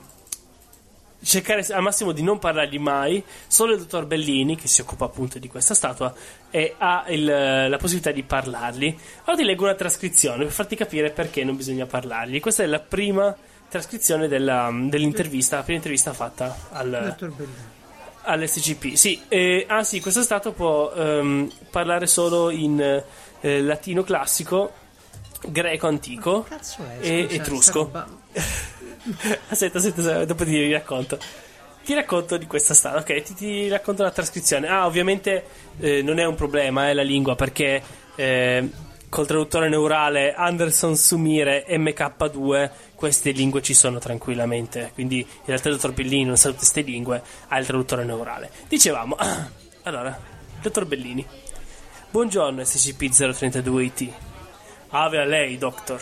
[1.23, 3.23] cercare al massimo di non parlargli mai.
[3.47, 6.13] Solo il dottor Bellini, che si occupa appunto di questa statua,
[6.49, 7.23] e ha il-
[7.69, 8.93] la possibilità di parlargli.
[9.25, 12.39] Ora ti leggo una trascrizione per farti capire perché non bisogna parlargli.
[12.41, 13.33] Questa è la prima
[13.69, 17.55] trascrizione della- dell'intervista, la prima intervista fatta al, Dottor Bellini.
[18.23, 18.93] all'SCP.
[18.95, 22.79] Sì, eh, ah sì, questo stato può ehm, parlare solo in
[23.41, 24.71] eh, latino classico,
[25.47, 26.45] greco antico
[26.99, 27.91] e etrusco.
[29.49, 31.19] Aspetta, aspetta, aspetta, dopo ti racconto.
[31.83, 33.21] Ti racconto di questa strada, ok?
[33.21, 34.67] Ti, ti racconto la trascrizione.
[34.67, 35.45] Ah, ovviamente
[35.79, 37.83] eh, non è un problema, è la lingua, perché
[38.15, 38.69] eh,
[39.09, 44.91] col traduttore neurale Anderson Sumire MK2 queste lingue ci sono tranquillamente.
[44.93, 48.49] Quindi in realtà il dottor Bellini non sa tutte queste lingue, ha il traduttore neurale.
[48.69, 49.17] Dicevamo,
[49.83, 50.17] allora,
[50.61, 51.25] dottor Bellini.
[52.09, 54.09] Buongiorno SCP-032IT.
[54.91, 56.01] Ave a lei, Doctor.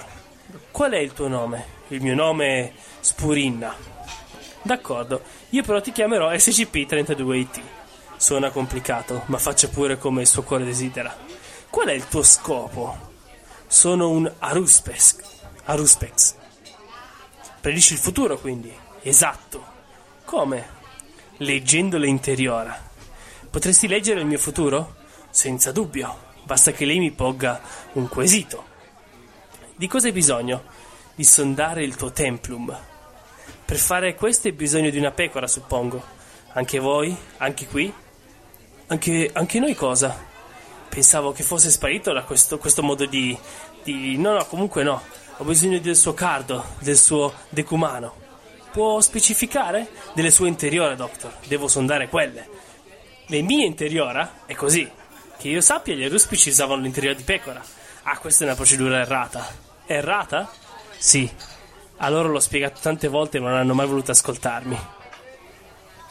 [0.70, 1.81] Qual è il tuo nome?
[1.92, 3.76] Il mio nome è Spurinna.
[4.62, 7.62] D'accordo, io però ti chiamerò SCP-32IT.
[8.16, 11.14] Suona complicato, ma faccia pure come il suo cuore desidera.
[11.70, 13.10] Qual è il tuo scopo?
[13.68, 15.18] Sono un Aruspex.
[15.66, 16.36] Aruspex.
[17.60, 18.74] Predisci il futuro, quindi.
[19.02, 19.66] Esatto.
[20.24, 20.66] Come?
[21.40, 22.90] Leggendo le interiora.
[23.50, 24.96] Potresti leggere il mio futuro?
[25.30, 26.30] Senza dubbio.
[26.44, 27.60] Basta che lei mi ponga
[27.94, 28.64] un quesito.
[29.76, 30.80] Di cosa hai bisogno?
[31.22, 32.76] Di sondare il tuo templum.
[33.64, 36.04] Per fare questo hai bisogno di una pecora, suppongo.
[36.54, 37.16] Anche voi?
[37.38, 37.94] Anche qui?
[38.88, 40.18] Anche, anche noi cosa?
[40.90, 43.38] Pensavo che fosse sparito da questo, questo modo di,
[43.84, 44.18] di...
[44.18, 45.00] No, no, comunque no.
[45.38, 48.16] Ho bisogno del suo cardo, del suo decumano.
[48.72, 49.90] Può specificare?
[50.16, 51.36] Delle sue interiora, Doctor.
[51.46, 52.50] Devo sondare quelle.
[53.28, 54.40] Le mie interiora?
[54.48, 54.90] È così.
[55.38, 57.64] Che io sappia, gli ruspici usavano l'interiora di pecora.
[58.06, 59.48] Ah, questa è una procedura errata.
[59.86, 60.70] Errata?
[61.02, 61.28] Sì.
[61.98, 64.78] A loro l'ho spiegato tante volte ma non hanno mai voluto ascoltarmi.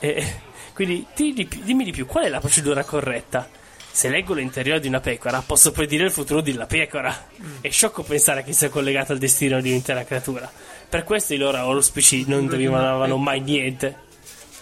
[0.00, 0.40] E,
[0.74, 3.48] quindi di- dimmi di più, qual è la procedura corretta?
[3.92, 7.28] Se leggo l'interiore di una pecora, posso predire il futuro della pecora.
[7.60, 10.50] È sciocco pensare che sia collegato al destino di un'intera creatura.
[10.88, 13.96] Per questo i loro auspici non indovinavano mai niente.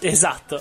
[0.01, 0.61] Esatto.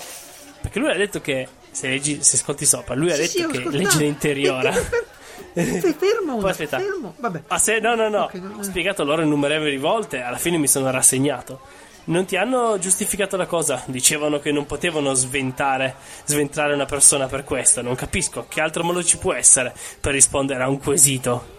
[0.62, 3.68] Perché lui ha detto che se, leggi, se ascolti sopra, lui ha detto sì, che
[3.68, 4.72] l'interiora.
[4.72, 5.06] Fe-
[5.98, 6.78] Fermo, Poi aspetta.
[6.78, 7.14] fermo.
[7.18, 7.42] Vabbè.
[7.48, 8.24] Ah, se, no, no, no.
[8.24, 8.58] Ok, no, no.
[8.58, 11.60] Ho spiegato loro innumerevoli volte, alla fine mi sono rassegnato.
[12.04, 13.82] Non ti hanno giustificato la cosa?
[13.86, 15.94] Dicevano che non potevano sventare,
[16.24, 17.82] sventrare una persona per questo.
[17.82, 21.56] Non capisco che altro modo ci può essere per rispondere a un quesito.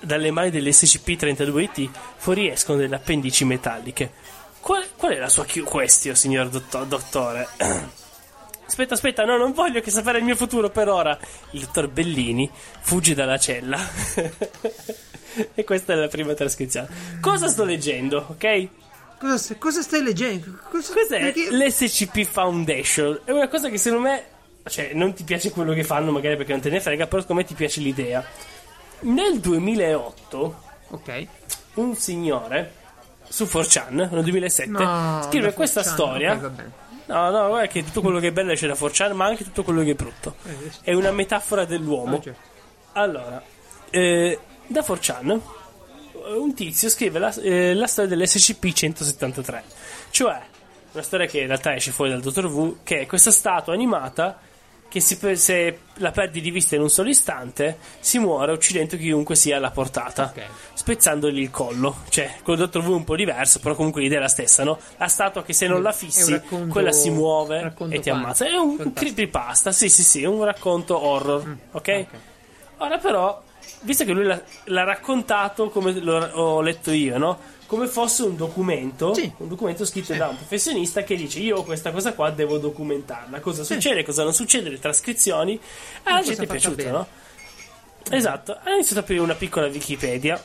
[0.00, 4.10] Dalle mani dell'SCP-32IT fuoriescono delle appendici metalliche.
[4.60, 7.48] Qual, qual è la sua Q question, signor dotto- dottore?
[8.70, 11.18] Aspetta, aspetta, no, non voglio che sapere il mio futuro per ora.
[11.50, 12.48] Il dottor Bellini
[12.80, 13.76] fugge dalla cella.
[15.54, 16.88] e questa è la prima trascrizione.
[17.20, 18.68] Cosa sto leggendo, ok?
[19.18, 20.56] Cosa, stai- cosa stai leggendo?
[20.70, 23.20] Cosa, Cos'è perché- l'SCP Foundation?
[23.24, 24.24] È una cosa che secondo me,
[24.68, 27.42] cioè, non ti piace quello che fanno, magari perché non te ne frega, però secondo
[27.42, 28.24] me ti piace l'idea.
[29.00, 31.26] Nel 2008, Ok.
[31.74, 32.74] un signore
[33.28, 36.34] su 4chan, nel 2007, No, scrive questa storia.
[36.34, 36.72] ok, va bene.
[37.10, 39.64] No, no, guarda che tutto quello che è bello c'è da 4chan, ma anche tutto
[39.64, 40.36] quello che è brutto.
[40.44, 42.16] Eh, È una metafora dell'uomo.
[42.16, 42.40] ah, certo.
[42.92, 43.42] Allora,
[43.90, 49.62] eh, da 4chan, eh, un tizio scrive la, eh, la storia dell'SCP-173,
[50.10, 50.40] cioè
[50.92, 54.38] una storia che in realtà esce fuori dal Dottor Wu, che è questa statua animata
[54.90, 59.36] che si se la perdi di vista in un solo istante si muore uccidendo chiunque
[59.36, 60.42] sia alla portata, Ok.
[60.74, 61.98] spezzandogli il collo.
[62.08, 64.64] Cioè, con il Dottor Wu è un po' diverso, però comunque l'idea è la stessa,
[64.64, 64.78] no?
[64.96, 68.44] La statua che se non la fissi, un racconto- quella si muove e ti ammazza.
[68.46, 68.92] È un fantastico.
[68.94, 72.06] creepypasta, sì sì sì, è un racconto horror, Mm, ok?
[72.78, 73.40] Ora però,
[73.82, 77.38] visto che lui l'ha, l'ha raccontato come l'ho, ho letto io, no?
[77.70, 79.30] Come fosse un documento, Sì.
[79.36, 83.38] un documento scritto da un professionista che dice io questa cosa qua, devo documentarla.
[83.38, 85.54] Cosa succede, cosa non succede, le trascrizioni.
[86.02, 86.90] A la cosa gente è piaciuta, bene.
[86.90, 87.06] no?
[88.10, 90.42] Esatto, ha iniziato ad aprire una piccola Wikipedia,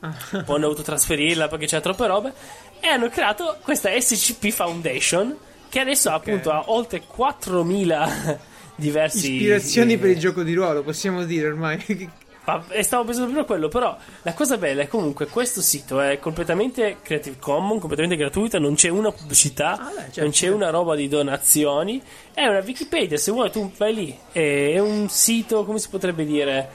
[0.00, 0.16] Ah.
[0.30, 2.32] poi hanno dovuto trasferirla perché c'era troppe robe,
[2.80, 5.36] e hanno creato questa SCP Foundation,
[5.68, 8.38] che adesso appunto ha oltre 4.000
[8.74, 9.34] diversi...
[9.34, 12.10] Ispirazioni eh, per il gioco di ruolo, possiamo dire ormai.
[12.46, 15.98] Ma e stavo pensando proprio a quello, però la cosa bella è comunque questo sito
[16.00, 20.20] è completamente Creative Commons, completamente gratuito, non c'è una pubblicità, Ah, beh, certo.
[20.20, 22.02] non c'è una roba di donazioni,
[22.34, 26.26] è una Wikipedia, se vuoi tu vai lì, è, è un sito, come si potrebbe
[26.26, 26.68] dire,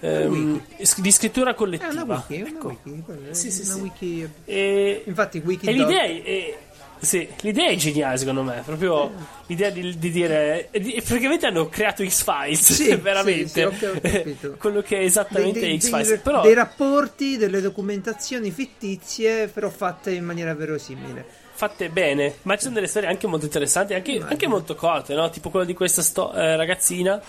[0.00, 0.62] ehm,
[0.98, 2.02] di scrittura È collettiva.
[2.02, 2.68] una wiki, è una Ecco.
[2.84, 3.02] wiki.
[3.30, 3.80] è Sì, sì, una sì.
[3.80, 4.30] wiki.
[4.44, 6.58] E, Infatti, wiki e l'idea è, è-
[7.00, 9.12] sì, l'idea è geniale secondo me, proprio
[9.46, 14.54] l'idea di, di dire, e di- praticamente hanno creato X-Files, Sì, veramente, sì, sì, capito.
[14.58, 16.42] quello che è dei, esattamente dei- X-Files, dei- però...
[16.42, 21.24] dei rapporti, delle documentazioni fittizie, però fatte in maniera verosimile.
[21.52, 25.28] fatte bene, ma ci sono delle storie anche molto interessanti, anche, anche molto corte, no?
[25.30, 27.20] Tipo quella di questa sto- eh, ragazzina,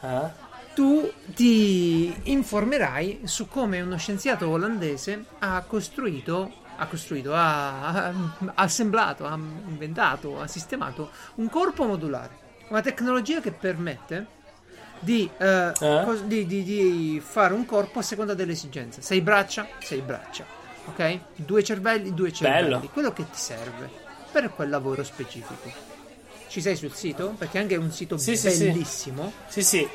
[0.00, 0.30] Ah,
[0.74, 8.12] tu ti informerai su come uno scienziato olandese ha costruito, ha costruito, ha- ha
[8.56, 14.26] assemblato, ha inventato, ha sistemato un corpo modulare, una tecnologia che permette
[15.00, 16.02] di, eh, Eh?
[16.04, 19.02] cos- di- di- di fare un corpo a seconda delle esigenze.
[19.02, 20.44] Sei braccia, sei braccia,
[20.86, 21.18] ok?
[21.36, 22.90] Due cervelli, due cervelli, Bello.
[22.92, 23.88] quello che ti serve
[24.32, 25.94] per quel lavoro specifico.
[26.48, 27.34] Ci sei sul sito?
[27.36, 29.32] Perché anche è un sito Sì, bellissimo.
[29.48, 29.88] sì, sì.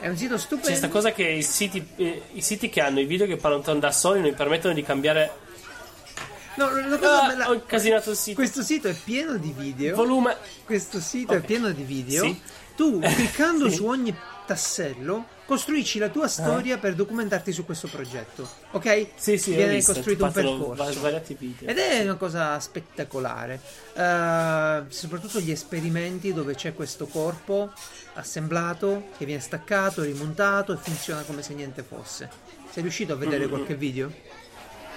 [0.00, 0.70] È un sito stupendo.
[0.70, 3.78] C'è sta cosa che i siti, eh, i siti che hanno i video che parlano
[3.78, 5.30] da soli non mi permettono di cambiare.
[6.56, 8.36] No, la cosa Ah, bella- ho incasinato il sito.
[8.36, 9.94] Questo sito è pieno di video.
[9.96, 10.36] Volume.
[10.64, 11.44] Questo sito è Ok.
[11.44, 12.24] pieno di video.
[12.24, 12.40] Sì.
[12.76, 13.76] Tu cliccando Sì.
[13.76, 14.14] su ogni
[14.46, 18.48] tassello costruisci la tua storia per documentarti su questo progetto.
[18.72, 19.06] Ok?
[19.14, 21.06] Sì, sì, Viene visto, costruito un percorso.
[21.64, 23.60] Ed è una cosa spettacolare.
[23.94, 27.70] Eh, soprattutto gli esperimenti dove c'è questo corpo
[28.14, 32.28] assemblato che viene staccato, rimontato e funziona come se niente fosse.
[32.70, 34.10] Sei riuscito a Mm, vedere qualche video?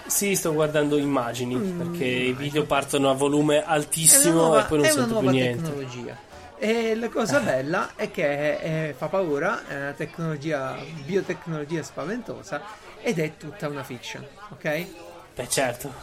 [0.07, 4.63] Sì, sto guardando immagini perché i video partono a volume Mm, È una altissimo nuova,
[4.65, 5.61] e poi non è una sento più nuova niente.
[5.63, 6.17] tecnologia.
[6.59, 12.61] E la cosa bella è che eh, fa paura, è una tecnologia, biotecnologia spaventosa
[13.01, 14.85] ed è tutta una fiction, ok?
[15.35, 15.93] Beh, certo.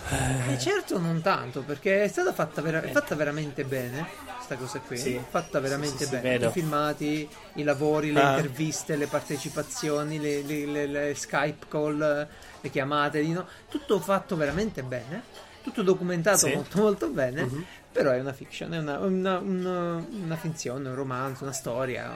[0.49, 4.79] E certo non tanto, perché è stata fatta, vera- è fatta veramente bene, questa cosa
[4.79, 5.21] qui, Sì.
[5.29, 6.47] fatta veramente Sì, sì, bene.
[6.47, 8.29] I filmati, i lavori, le Ah.
[8.37, 12.29] interviste, le partecipazioni, le, le- le- le Skype call,
[12.61, 15.23] le chiamate, di no- tutto fatto veramente bene,
[15.65, 16.55] tutto documentato Sì.
[16.55, 17.65] molto molto bene, Mhm.
[17.95, 22.11] Però è una fiction, è una, una- una- una finzione, un romanzo, una storia.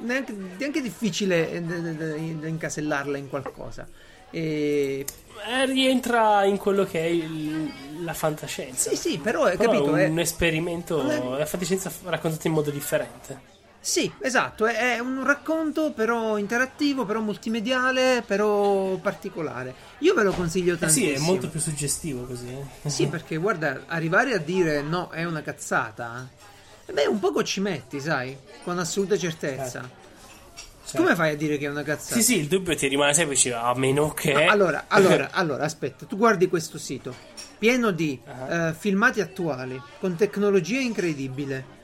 [0.00, 2.16] Neanche, neanche difficile eh, da-
[2.48, 3.86] incasellarla in qualcosa.
[4.30, 5.04] E
[5.48, 7.70] Eh, rientra in quello che è il-
[8.04, 8.90] la fantascienza.
[8.90, 9.94] Sì, sì, però Però capito?
[9.94, 13.40] è un esperimento, è- la fantascienza raccontata in modo differente.
[13.82, 19.74] Sì, esatto, è, un racconto però interattivo, però multimediale, però particolare.
[19.98, 21.16] Io ve lo consiglio Eh sì, tantissimo.
[21.16, 22.48] è molto più suggestivo così.
[22.82, 22.90] eh.
[22.90, 26.28] Sì, perché guarda, arrivare a dire no, è una cazzata,
[26.84, 29.80] eh, beh, un poco ci metti, sai, con assoluta certezza.
[29.80, 31.04] Certo.
[31.04, 32.16] Come fai a dire che è una cazzata?
[32.16, 34.32] Sì, sì, il dubbio ti rimane sempre, dici, a meno che...
[34.32, 37.14] No, allora, allora, allora, aspetta, tu guardi questo sito
[37.58, 38.68] pieno di Ah.
[38.68, 41.78] eh, filmati attuali con tecnologia incredibile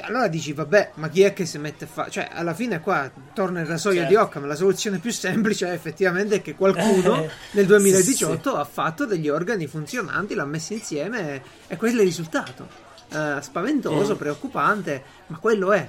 [0.00, 2.10] allora dici vabbè, ma chi è che si mette a fare?
[2.10, 4.08] Cioè, alla fine qua torna il rasoio Certo.
[4.10, 9.06] di Occam, la soluzione più semplice è effettivamente che qualcuno nel 2018 sì, ha fatto
[9.06, 12.68] degli organi funzionanti, l'ha messi insieme e, e quello è il risultato.
[13.12, 14.18] Eh, spaventoso, Mm.
[14.18, 15.88] preoccupante, ma quello è.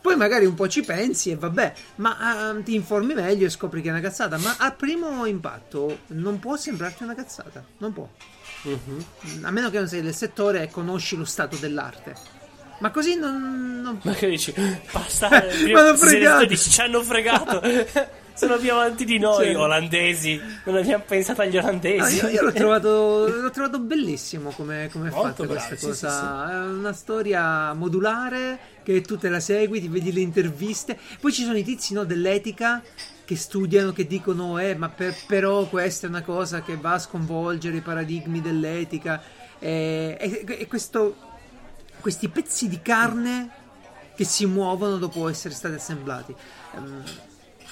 [0.00, 3.82] Poi magari un po' ci pensi e vabbè, ma ah, ti informi meglio e scopri
[3.82, 4.38] che è una cazzata.
[4.38, 7.62] Ma al primo impatto non può sembrarti una cazzata.
[7.78, 8.08] Non può.
[8.62, 9.04] Mhm.
[9.42, 12.14] A meno che non sei del settore e conosci lo stato dell'arte.
[12.78, 13.80] Ma così non.
[13.82, 14.54] non- Ma che dici?
[14.92, 15.28] Basta,
[15.72, 16.44] Ma hanno fregato.
[16.46, 17.60] dici, ci hanno fregato.
[18.38, 19.54] Sono più avanti di noi, Sì.
[19.54, 20.40] olandesi.
[20.64, 22.16] Non abbiamo pensato agli No, olandesi.
[22.18, 26.52] io, io l'ho, trovato, l'ho trovato bellissimo come, come è fatta questa sì, cosa.
[26.52, 30.96] È una storia modulare che tu te la segui, ti vedi le interviste.
[31.20, 32.80] Poi ci sono i tizi no, dell'etica
[33.24, 36.98] che studiano, che dicono: Eh, ma per- però questa è una cosa che va a
[37.00, 39.20] sconvolgere i paradigmi dell'etica.
[39.58, 41.16] E, e- e questo,
[42.00, 43.50] questi pezzi di carne
[44.14, 46.34] che si muovono dopo essere stati assemblati.
[46.74, 47.04] Ehm,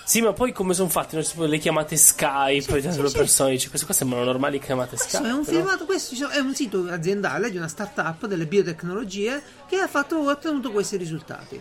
[0.04, 1.20] Sì, ma poi come sono fatti?
[1.24, 4.96] So, le chiamate Skype, Sì, sì, sì, le persone dici, queste qua sembrano normali chiamate
[4.96, 5.26] Skype.
[5.28, 9.88] È un filmato, questo è un sito aziendale di una startup delle biotecnologie che ha,
[9.88, 11.60] fatto, ha ottenuto questi risultati.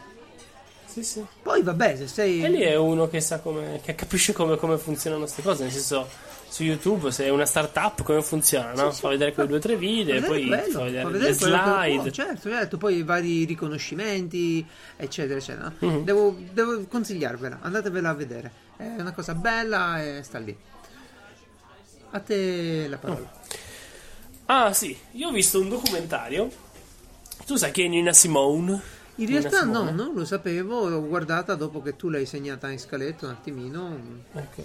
[0.85, 1.25] Sì, sì.
[1.41, 2.43] Poi vabbè, se sei...
[2.43, 5.63] E lì è uno che sa come, che capisce come, come funzionano queste cose.
[5.63, 6.07] Nel senso,
[6.47, 8.91] su YouTube, se è una startup, come funziona, no?
[8.91, 9.01] Sì.
[9.01, 11.31] Fa vedere quei due o tre video, e poi vedere quello, fa vedere, fa vedere
[11.31, 12.11] le può, slide.
[12.11, 14.65] certo, certo, poi i vari riconoscimenti,
[14.95, 15.73] eccetera, eccetera.
[15.79, 16.03] Mhm.
[16.03, 18.51] Devo, devo consigliarvela, andatevela a vedere.
[18.77, 20.55] È una cosa bella e sta lì.
[22.11, 23.31] A te la parola.
[24.45, 26.49] Ah, sì, io ho visto un documentario.
[27.45, 28.81] Tu sai chi è Nina Simone?
[29.15, 32.79] In Nina realtà no, non lo sapevo, l'ho guardata dopo che tu l'hai segnata in
[32.79, 33.97] scaletta un attimino.
[34.33, 34.63] Ok.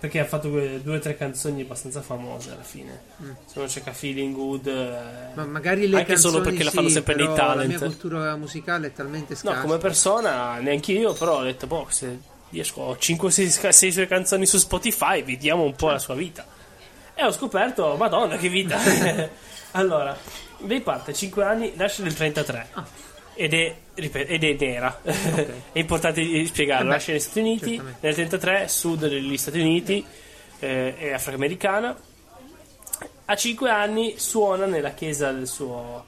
[0.00, 3.00] Perché ha fatto due o tre canzoni abbastanza famose alla fine.
[3.44, 4.66] Se uno cerca Feeling Good.
[4.66, 7.60] eh, Ma magari le Anche solo perché la sì, fanno sempre nei talent.
[7.60, 9.60] La mia cultura musicale è talmente No, scarsa.
[9.60, 14.56] come persona, neanche io, però ho detto, boh, se riesco, ho 5-6 sue canzoni su
[14.56, 16.46] Spotify, vediamo un po' la sua vita.
[17.14, 18.78] E ho scoperto, madonna, che vita!
[19.72, 20.16] allora,
[20.66, 22.68] lei parte 5 anni, nasce nel 33.
[23.40, 25.00] Ed è, ripeto, ed è nera.
[25.02, 26.90] è importante spiegarlo.
[26.90, 28.06] Eh nasce negli Stati Uniti, certamente.
[28.06, 30.04] nel 33, sud degli Stati Uniti,
[30.58, 31.96] eh, è afroamericana.
[33.24, 36.04] A 5 anni suona nella chiesa del suo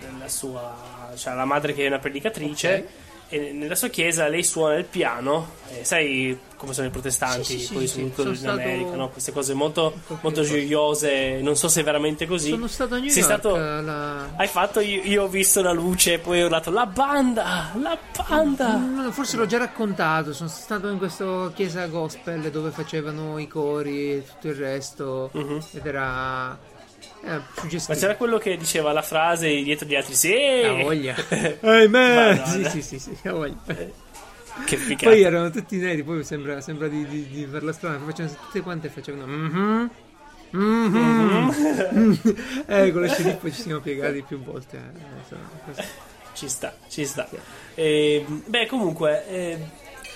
[0.00, 2.88] della sua cioè la madre che è una predicatrice
[3.32, 7.58] e nella sua chiesa lei suona il piano e sai come sono i protestanti Sì,
[7.60, 9.08] sì, poi sì, sono in America no?
[9.10, 13.08] queste cose molto, molto gioiose non so se è veramente così Sono stato a New
[13.08, 13.38] sei York.
[13.38, 16.86] stato la- hai fatto io, io ho visto la luce e poi ho urlato la
[16.86, 17.96] banda la
[18.28, 23.46] banda Mm, Forse l'ho già raccontato, sono stato in questa chiesa gospel dove facevano i
[23.48, 26.69] cori e tutto il resto ed era, era
[27.22, 27.98] ma suggestivo.
[27.98, 31.14] c'era quello che diceva la frase dietro gli altri sì Ha voglia.
[31.60, 32.36] Ahimè!
[32.36, 32.68] Madonna.
[32.70, 33.56] Sì, sì, sì, sì, ha voglia.
[34.64, 38.36] che figata Poi erano tutti neri, poi sembra, sembra di, di, di farla strana, facevano
[38.44, 39.90] tutte quante e facevano mhm,
[40.50, 41.52] mhm.
[42.66, 44.76] eh, con lo sceriffo ci siamo piegati più volte.
[44.76, 46.08] eh, insomma.
[46.32, 47.28] Ci sta, ci sta.
[47.74, 49.58] Eh, beh, comunque, eh,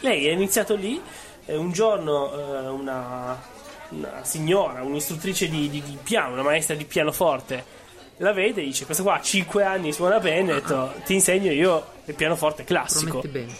[0.00, 1.00] lei è iniziato lì.
[1.46, 3.40] eh, un giorno eh, una,
[3.98, 7.64] una signora, un'istruttrice di, di- di piano, una maestra di pianoforte,
[8.18, 10.52] la vede e dice: Questa qua ha 5 anni, suona bene.
[10.52, 13.18] Ha detto, Ti insegno io il pianoforte classico.
[13.20, 13.52] Promette bene.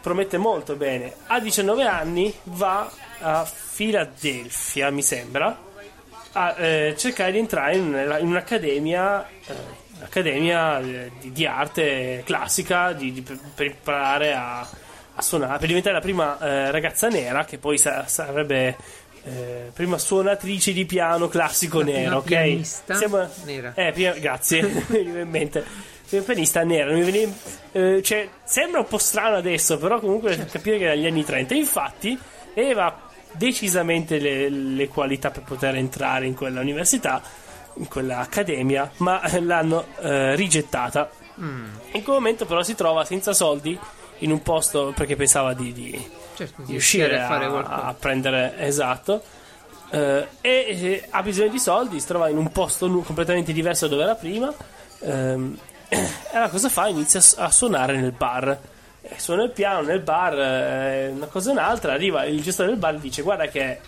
[0.00, 1.14] Promette molto bene.
[1.28, 2.90] A 19 anni va
[3.20, 5.56] a Filadelfia, mi sembra,
[6.32, 9.54] a eh, cercare di entrare in, in un'accademia, eh,
[10.02, 15.68] accademia eh, di, di arte classica di- di- per, per imparare a, a suonare, per
[15.68, 18.76] diventare la prima eh, ragazza nera che poi sa- sarebbe
[19.24, 22.24] eh, prima suonatrice di piano classico La nero, ok?
[22.24, 22.98] pianista
[23.44, 23.72] nera.
[23.74, 25.64] Eh, prima- grazie, mi veniva in mente.
[26.08, 27.32] Pianista nera, mi veniva-
[27.72, 30.52] eh, cioè, sembra un po' strano adesso, però comunque Certo.
[30.52, 31.54] capire che era negli anni 30.
[31.54, 32.16] Infatti,
[32.52, 33.00] aveva
[33.32, 37.20] decisamente le, le qualità per poter entrare in quella università,
[37.76, 41.10] in quella accademia, ma l'hanno eh, rigettata.
[41.40, 41.64] Mm.
[41.92, 43.76] In quel momento, però, si trova senza soldi
[44.18, 47.94] in un posto perché pensava di, di- Certo, di uscire a, fare a qualcosa.
[47.98, 49.22] prendere esatto.
[49.90, 53.86] Eh, e eh, ha bisogno di soldi, si trova in un posto nu- completamente diverso
[53.86, 54.52] da dove era prima.
[55.00, 55.56] ehm,
[55.88, 55.98] e
[56.32, 56.88] allora cosa fa?
[56.88, 58.58] Inizia a a suonare nel bar.
[59.02, 61.92] Eh, suona il piano nel bar, eh, una cosa e un'altra.
[61.92, 63.78] Arriva il gestore del bar e dice: Guarda, che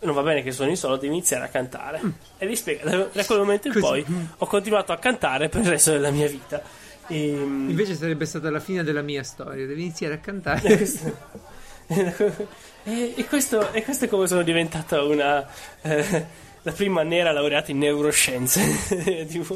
[0.00, 2.00] non va bene che suoni solo, devi iniziare a cantare.
[2.38, 3.84] E gli spiega: Da, da quel momento in Così.
[3.86, 4.06] poi
[4.38, 6.60] ho continuato a cantare per il resto della mia vita.
[7.08, 9.66] Ehm, E, Invece sarebbe stata la fine della mia storia.
[9.66, 10.78] Devi iniziare a cantare.
[12.84, 15.46] e, e questo, e questo è come sono diventata una
[15.82, 16.26] eh,
[16.62, 19.54] la prima nera laureata in neuroscienze tipo,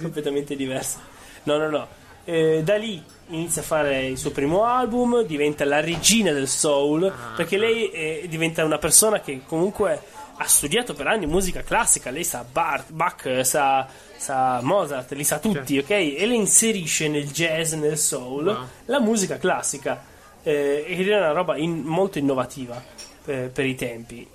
[0.00, 1.00] completamente diversa.
[1.44, 1.88] No no no.
[2.24, 7.12] Eh, da lì inizia a fare il suo primo album diventa la regina del soul
[7.34, 10.00] perché lei eh, diventa una persona che comunque
[10.36, 12.10] ha studiato per anni musica classica.
[12.10, 15.90] Lei sa Bach, Bach sa, sa Mozart li sa tutti ok?
[15.90, 18.66] E le inserisce nel jazz nel soul Wow.
[18.86, 20.10] la musica classica
[20.42, 22.82] eh, ed è una roba in- molto innovativa
[23.24, 24.26] per, per i tempi.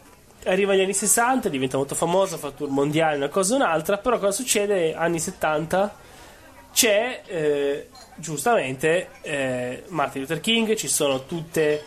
[0.45, 4.17] Arriva agli anni 60, diventa molto famosa, fa tour mondiale, una cosa o un'altra, però
[4.17, 4.93] cosa succede?
[4.93, 5.95] Anni 70
[6.71, 11.79] c'è eh, giustamente eh, Martin Luther King, ci sono tutti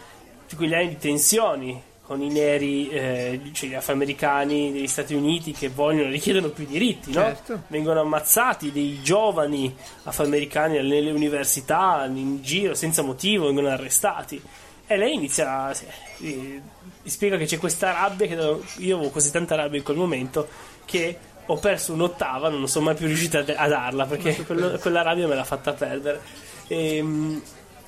[0.57, 5.69] quegli anni di tensioni con i neri, eh, cioè gli afroamericani degli Stati Uniti che
[5.69, 7.21] vogliono, richiedono più diritti, no?
[7.21, 7.63] Certo.
[7.69, 14.43] vengono ammazzati dei giovani afroamericani nelle università in giro senza motivo, vengono arrestati.
[14.89, 15.77] E lei inizia a.
[16.23, 16.61] eh,
[17.05, 20.49] spiega che c'è questa rabbia che io avevo così tanta rabbia in quel momento
[20.87, 25.03] che ho perso un'ottava, non sono mai più riuscita a a darla perché quello- quella
[25.03, 26.21] rabbia me l'ha fatta perdere.
[26.67, 27.41] E,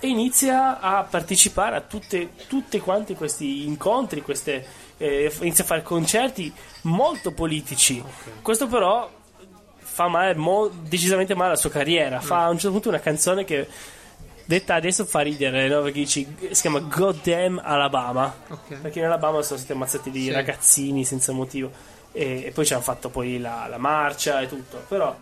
[0.05, 5.83] e inizia a partecipare a tutte, tutte quanti questi incontri, queste, eh, inizia a fare
[5.83, 8.03] concerti molto politici.
[8.43, 9.09] Questo però
[9.79, 12.19] fa male, mo- decisamente male alla sua carriera.
[12.21, 13.69] Fa a un certo punto una canzone che
[14.45, 15.83] detta adesso fa ridere, no?
[15.83, 18.35] Perché dici, si chiama Goddamn Alabama.
[18.49, 18.81] Ok.
[18.81, 20.31] Perché in Alabama sono stati ammazzati dei Sì.
[20.33, 21.71] ragazzini senza motivo.
[22.11, 24.83] E, e poi ci hanno fatto poi la, la marcia e tutto.
[24.89, 25.15] Però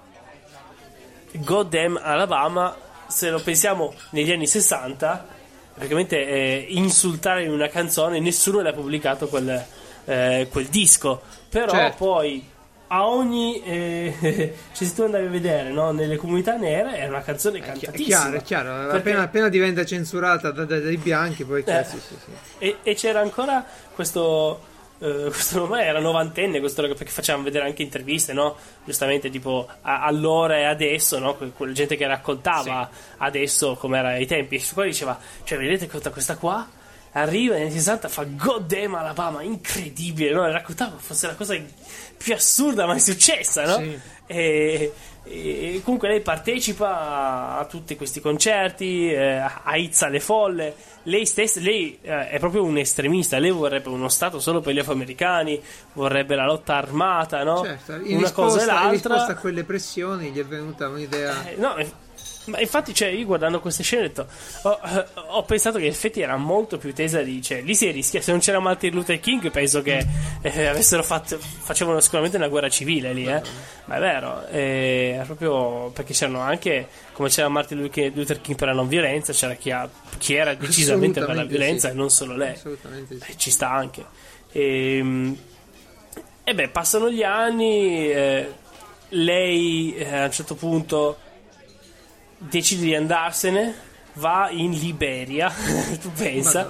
[1.32, 2.74] Goddamn Alabama,
[3.10, 5.26] se lo pensiamo negli anni 60,
[5.74, 9.64] praticamente eh, insultare in una canzone, nessuno l'ha pubblicato quel,
[10.04, 11.20] eh, quel disco.
[11.48, 11.96] Però Certo.
[11.96, 12.48] poi
[12.92, 17.22] a ogni eh, cioè se tu andavi a vedere no, nelle comunità nere era una
[17.22, 18.68] canzone È è cantatissima chiaro, è chiaro.
[18.86, 21.84] Perché- Appena, appena diventa censurata da- da- dai bianchi, poi Eh.
[21.84, 22.30] sì, sì, sì.
[22.58, 24.68] E, e c'era ancora questo.
[25.00, 28.56] Eh, questo ormai era novantenne questo perché facevamo vedere anche interviste, no?
[28.84, 31.36] Giustamente, tipo a- allora e adesso, no?
[31.36, 32.88] Que- Quella gente che raccontava
[33.18, 34.56] adesso come era ai tempi.
[34.56, 36.68] E qua diceva: Cioè, vedete questa, questa qua?
[37.12, 40.46] Arriva negli anni 60, fa God damn Alabama, incredibile, no?
[40.46, 41.56] E raccontava fosse la cosa
[42.16, 43.76] più assurda mai successa, no?
[43.78, 43.98] Sì.
[44.26, 44.92] E,
[45.22, 50.74] e comunque lei partecipa a tutti questi concerti, eh, aizza le folle.
[51.04, 53.38] Lei stessa, lei eh, è proprio un estremista.
[53.38, 55.60] Lei vorrebbe uno Stato solo per gli afroamericani,
[55.92, 57.62] vorrebbe la lotta armata, no?
[57.64, 59.34] Certo, in Una risposta, cosa e in risposta l'altra.
[59.34, 61.48] a quelle pressioni gli è venuta un'idea.
[61.48, 61.76] Eh, no,
[62.50, 64.26] ma infatti, cioè, io guardando queste scene ho, detto,
[64.62, 67.40] ho, eh, ho pensato che in effetti era molto più tesa di.
[67.40, 68.20] Cioè, lì si rischia.
[68.20, 70.04] Se non c'era Martin Luther King, penso che
[70.42, 71.38] eh, avessero fatto.
[71.38, 73.40] facevano sicuramente una guerra civile lì, eh.
[73.86, 76.88] Ma è vero, eh, è proprio perché c'erano anche.
[77.12, 79.88] Come c'era Martin Luther King per la non violenza, c'era chi, ha-
[80.18, 81.94] chi era decisamente per la violenza sì.
[81.94, 82.52] e non solo lei.
[82.52, 83.30] Assolutamente sì.
[83.30, 84.04] Eh, ci sta anche.
[84.52, 85.34] E,
[86.44, 88.52] e beh, passano gli anni, eh,
[89.10, 91.18] lei a un certo punto
[92.42, 93.74] decide di andarsene,
[94.14, 95.50] va in Liberia,
[96.00, 96.68] tu pensa,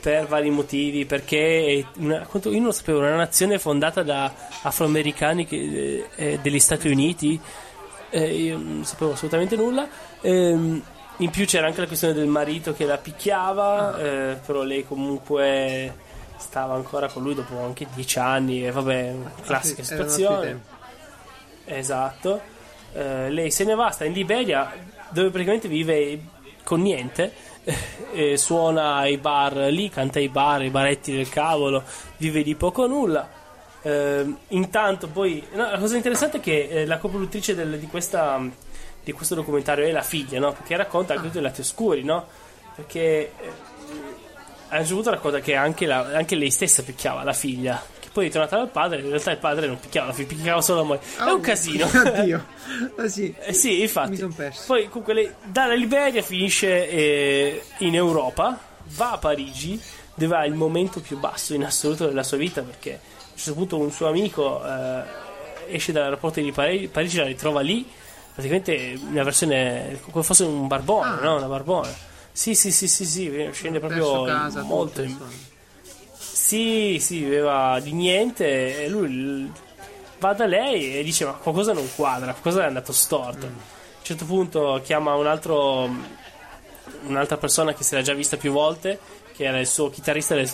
[0.00, 4.32] per vari motivi, perché una- quanto- io non lo sapevo, una nazione fondata da
[4.62, 7.40] afroamericani che- eh, degli Stati Uniti,
[8.10, 9.88] eh, io non sapevo assolutamente nulla.
[10.20, 10.82] Ehm,
[11.18, 16.06] in più c'era anche la questione del marito che la picchiava, eh, però lei comunque
[16.36, 20.60] stava ancora con lui dopo anche dieci anni e vabbè, classica Erano altri situazione.
[21.64, 22.40] Esatto.
[22.92, 24.72] Eh, lei se ne va, sta in Liberia,
[25.10, 26.20] dove praticamente vive
[26.64, 27.32] con niente.
[28.12, 31.82] eh, suona ai bar lì, canta ai bar, ai baretti del cavolo,
[32.16, 33.28] vive di poco o nulla.
[33.82, 38.40] Eh, intanto poi no, la cosa interessante è che eh, la coproduttrice del- di, questa,
[39.04, 40.52] di questo documentario è la figlia, no?
[40.52, 42.26] Perché racconta anche tutti i lati oscuri, no?
[42.74, 43.32] Perché eh,
[44.70, 47.80] a un certo punto che anche, la- anche lei stessa picchiava la figlia.
[48.18, 51.00] Poi è tornata dal padre, in realtà il padre non picchiava picchiava solo la moglie.
[51.18, 51.86] È un casino.
[51.94, 52.46] Oddio.
[52.96, 53.32] Ah, sì.
[53.38, 54.10] Eh sì, infatti.
[54.10, 54.64] Mi son perso.
[54.66, 58.58] Poi comunque lei dalla Liberia finisce eh, in Europa,
[58.96, 59.80] va a Parigi,
[60.14, 62.98] dove ha il momento più basso in assoluto della sua vita perché a
[63.30, 65.02] un certo punto un suo amico eh,
[65.68, 67.88] esce dall'aeroporto di Parigi, Parigi la ritrova lì,
[68.34, 71.20] praticamente una versione come fosse un barbone, Ah.
[71.22, 71.36] no?
[71.36, 71.94] Una barbone.
[72.32, 75.28] Sì, sì, sì, sì, sì, scende proprio casa, molto tutto, in-.
[76.48, 79.52] Sì, sì, viveva di niente e lui
[80.18, 83.44] va da lei e dice ma qualcosa non quadra, qualcosa è andato storto.
[83.44, 83.54] A un
[84.00, 85.90] certo punto chiama un altro,
[87.02, 88.98] un'altra persona che si era già vista più volte,
[89.38, 90.50] che era il suo chitarrista del,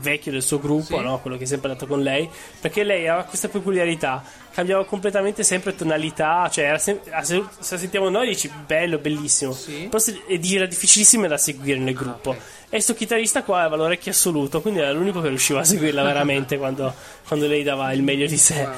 [0.00, 1.02] vecchio del suo gruppo, Sì.
[1.04, 1.18] no?
[1.20, 2.26] quello che è sempre andato con lei,
[2.58, 8.08] perché lei aveva questa peculiarità, cambiava completamente sempre tonalità, cioè era sem- se, se sentiamo
[8.08, 9.88] noi dici bello, bellissimo, Sì.
[9.90, 12.30] però se- era difficilissimo da seguire nel gruppo.
[12.30, 12.36] ok.
[12.70, 16.56] E sto chitarrista qua aveva l'orecchio assoluto, quindi era l'unico che riusciva a seguirla veramente
[16.58, 16.94] quando,
[17.28, 18.62] quando lei dava il meglio di sé.
[18.62, 18.72] Wow.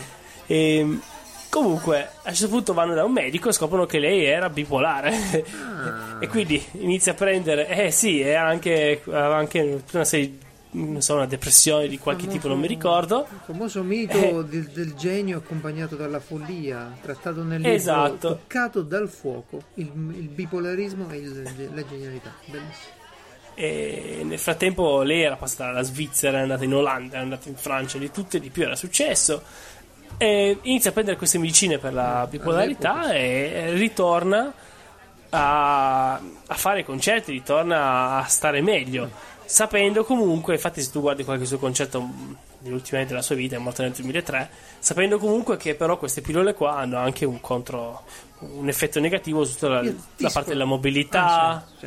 [0.46, 0.98] E,
[1.48, 5.44] comunque, a un certo punto vanno da un medico e scoprono che lei era bipolare.
[5.60, 6.18] Ah.
[6.20, 10.38] e quindi inizia a prendere, eh sì, e anche, anche una serie,
[10.72, 13.26] non so, una depressione di qualche tipo, non mi ricordo.
[13.30, 14.44] Il famoso mito Eh.
[14.44, 18.28] del, del genio accompagnato dalla follia, trattato nel libro Esatto.
[18.28, 22.32] Toccato dal fuoco, il, il bipolarismo e il- la genialità.
[22.46, 22.94] Bellissimo.
[23.58, 27.56] E nel frattempo lei era passata dalla Svizzera, è andata in Olanda, è andata in
[27.56, 29.42] Francia, di tutto e di più era successo.
[30.18, 34.52] E inizia a prendere queste medicine per la bipolarità e ritorna
[35.30, 39.10] a, a fare concerti, ritorna a stare meglio.
[39.44, 42.08] Sapendo comunque, infatti, se tu guardi qualche suo concerto
[42.62, 44.50] ultimi anni della sua vita, è morto nel 2003,
[44.80, 48.02] sapendo comunque che però queste pillole qua hanno anche un contro
[48.40, 51.86] un effetto negativo su tutta la, la parte della mobilità, Ah, sì,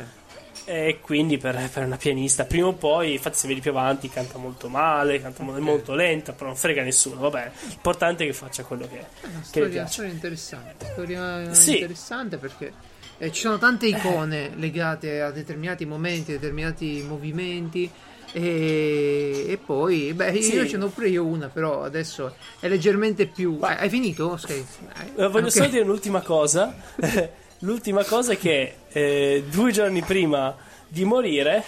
[0.72, 4.38] E quindi per, per una pianista, prima o poi, infatti, se vedi più avanti, canta
[4.38, 7.20] molto male, canta è molto lenta, però non frega nessuno.
[7.20, 11.52] Vabbè, l'importante è che faccia quello che, È una che le storia, storia interessante, storia
[11.52, 11.72] Sì.
[11.72, 12.72] interessante perché
[13.18, 17.90] eh, ci sono tante icone legate a determinati momenti, a determinati movimenti
[18.32, 20.68] e, e poi, beh, io Sì.
[20.68, 23.58] ce n'ho pure io una, però adesso è leggermente più...
[23.60, 24.26] Hai- Hai finito?
[24.26, 24.50] Ok.
[24.50, 25.50] Eh, voglio Ok.
[25.50, 26.72] solo dire un'ultima cosa.
[27.62, 30.56] L'ultima cosa è che eh, due giorni prima
[30.88, 31.62] di morire,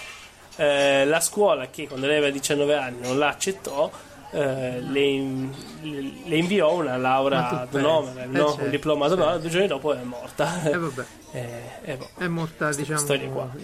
[0.57, 3.36] eh, la scuola, che quando lei aveva 19 anni non la
[4.33, 5.49] eh, le,
[5.83, 8.30] le- inviò una laurea ad honorem, pensi?
[8.33, 8.39] no?
[8.39, 9.24] Eh, un certo, diploma ad certo.
[9.24, 10.62] honorem, due giorni dopo è morta.
[10.64, 11.05] E vabbè,
[11.35, 11.49] Eh,
[11.85, 12.11] eh, boh.
[12.18, 13.01] è morta, diciamo,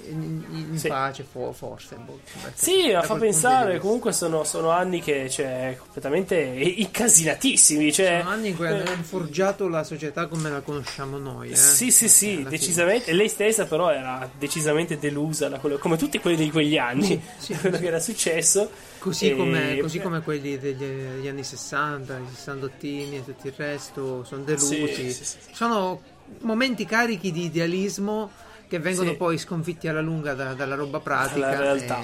[0.08, 0.88] in, in- Sì.
[0.88, 1.96] pace, fo- forse.
[1.96, 2.18] boh,
[2.54, 8.20] Sì, ma fa pensare, comunque sono, sono anni che, cioè, completamente incasinatissimi, cioè...
[8.20, 11.50] Sono anni in cui eh, hanno forgiato la società come la conosciamo noi.
[11.50, 11.56] Eh?
[11.56, 12.48] Sì, sì, sì, fine.
[12.48, 13.10] decisamente.
[13.10, 17.04] E lei stessa, però, era decisamente delusa da quello, come tutti quelli di quegli anni,
[17.04, 18.70] Sì, sì, da quello che era successo.
[18.98, 23.54] Così, E- come, così come quelli degli, degli anni 60, i sessantottini e tutto il
[23.56, 25.12] resto, sono delusi.
[25.12, 25.36] Sì, sì, sì.
[25.52, 26.00] Sono
[26.40, 28.30] momenti carichi di idealismo
[28.68, 31.38] che vengono poi sconfitti alla lunga da- dalla roba pratica.
[31.50, 32.02] La realtà.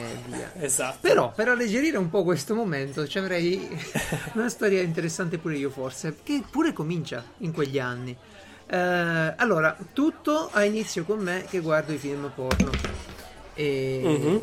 [0.60, 0.98] Esatto.
[1.02, 3.68] Però per alleggerire un po' questo momento ci avrei
[4.32, 8.16] una storia interessante pure io forse, che pure comincia in quegli anni.
[8.66, 12.70] Eh, allora, tutto ha inizio con me che guardo i film porno.
[13.54, 14.42] E Mhm.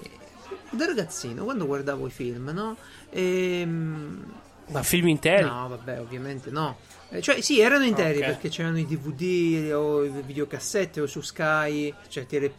[0.72, 2.78] Da ragazzino, quando guardavo i film, no?
[3.10, 4.24] Ehm,
[4.68, 5.44] Ma film interi?
[5.44, 6.78] No, vabbè, ovviamente no.
[7.10, 8.26] Eh, cioè, sì, erano interi Ok.
[8.26, 12.50] perché c'erano i DVD o i videocassette o su Sky, cioè TR+,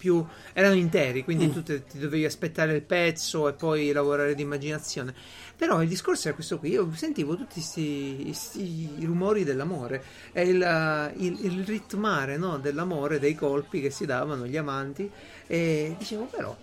[0.53, 1.51] erano interi, quindi Mm.
[1.53, 5.15] tu te- ti dovevi aspettare il pezzo e poi lavorare di immaginazione.
[5.57, 11.45] Però il discorso era questo qui, io sentivo tutti questi rumori dell'amore e il, il-
[11.47, 15.11] il ritmare no, dell'amore, dei colpi che si davano gli amanti
[15.47, 16.55] e dicevo però,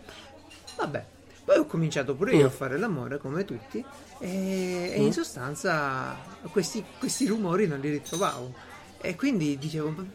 [0.77, 1.05] vabbè,
[1.49, 2.53] poi ho cominciato pure io a Mm.
[2.53, 3.83] fare l'amore come tutti
[4.19, 5.05] e, e Mm.
[5.05, 6.15] in sostanza
[6.51, 8.53] questi, questi rumori non li ritrovavo.
[9.01, 9.95] E quindi dicevo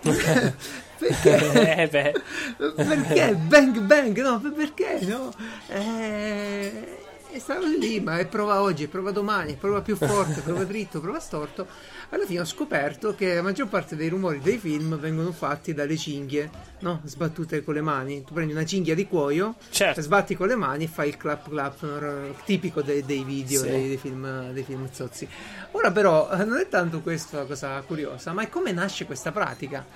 [0.00, 0.54] perché?
[1.00, 1.88] Eh,
[2.74, 3.34] perché?
[3.34, 5.32] Bang bang no perché no?
[5.68, 6.98] Eh,
[7.38, 11.20] e stavo lì ma e prova oggi prova domani prova più forte prova dritto prova
[11.20, 11.66] storto
[12.10, 15.96] alla fine ho scoperto che la maggior parte dei rumori dei film vengono fatti dalle
[15.96, 17.00] cinghie no?
[17.04, 20.00] sbattute con le mani tu prendi una cinghia di cuoio Certo.
[20.00, 23.68] sbatti con le mani e fai il clap clap tipico dei, dei video Sì.
[23.68, 25.28] dei, dei film, dei film zozzi
[25.72, 29.30] ora però eh, non è tanto questa la cosa curiosa ma è come nasce questa
[29.32, 29.86] pratica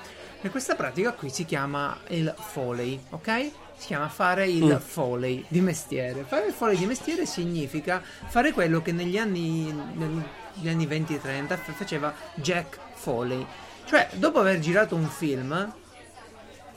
[0.41, 3.51] e questa pratica qui si chiama il foley ok?
[3.83, 4.77] Si chiama fare il Mm.
[4.77, 10.69] foley di mestiere fare il foley di mestiere significa fare quello che negli anni negli
[10.69, 13.45] anni 20-30 f- faceva Jack Foley
[13.87, 15.73] cioè dopo aver girato un film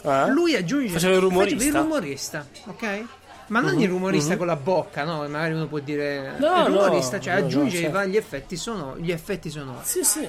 [0.02, 0.30] Eh?
[0.30, 1.58] lui aggiunge Faceva il rumorista.
[1.58, 3.04] faceva il rumorista, ok?
[3.48, 5.18] Ma non il rumorista con la bocca, no?
[5.28, 7.96] Magari uno può dire No, il rumorista, no, cioè no, no, aggiunge i certo.
[7.98, 9.80] vari effetti sonori, gli effetti sonori.
[9.84, 10.28] Sì, sì.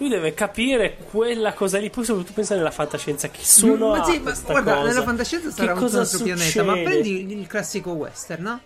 [0.00, 1.90] Lui deve capire quella cosa lì.
[1.90, 3.28] Poi soprattutto pensa nella fantascienza.
[3.28, 4.86] Che suono ma ha sì, ma guarda, cosa?
[4.86, 8.60] nella fantascienza sarà Che un altro pianeta, ma prendi il classico western, no?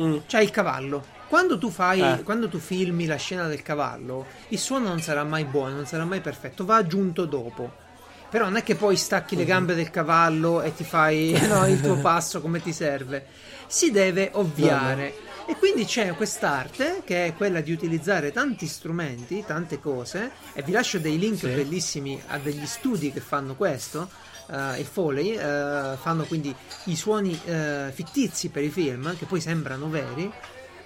[0.00, 0.16] Mm.
[0.28, 1.04] C'hai il cavallo.
[1.28, 2.22] Quando tu fai, Eh.
[2.22, 6.04] quando tu filmi la scena del cavallo, il suono non sarà mai buono, non sarà
[6.04, 7.84] mai perfetto, va aggiunto dopo.
[8.30, 11.80] Però non è che poi stacchi le gambe del cavallo e ti fai no, il
[11.80, 13.26] tuo passo come ti serve.
[13.66, 15.12] Si deve ovviare.
[15.48, 20.72] E quindi c'è quest'arte che è quella di utilizzare tanti strumenti, tante cose, e vi
[20.72, 21.46] lascio dei link Sì.
[21.46, 24.10] bellissimi a degli studi che fanno questo.
[24.50, 29.40] eh, il Foley eh, fanno quindi i suoni eh, fittizi per i film che poi
[29.40, 30.30] sembrano veri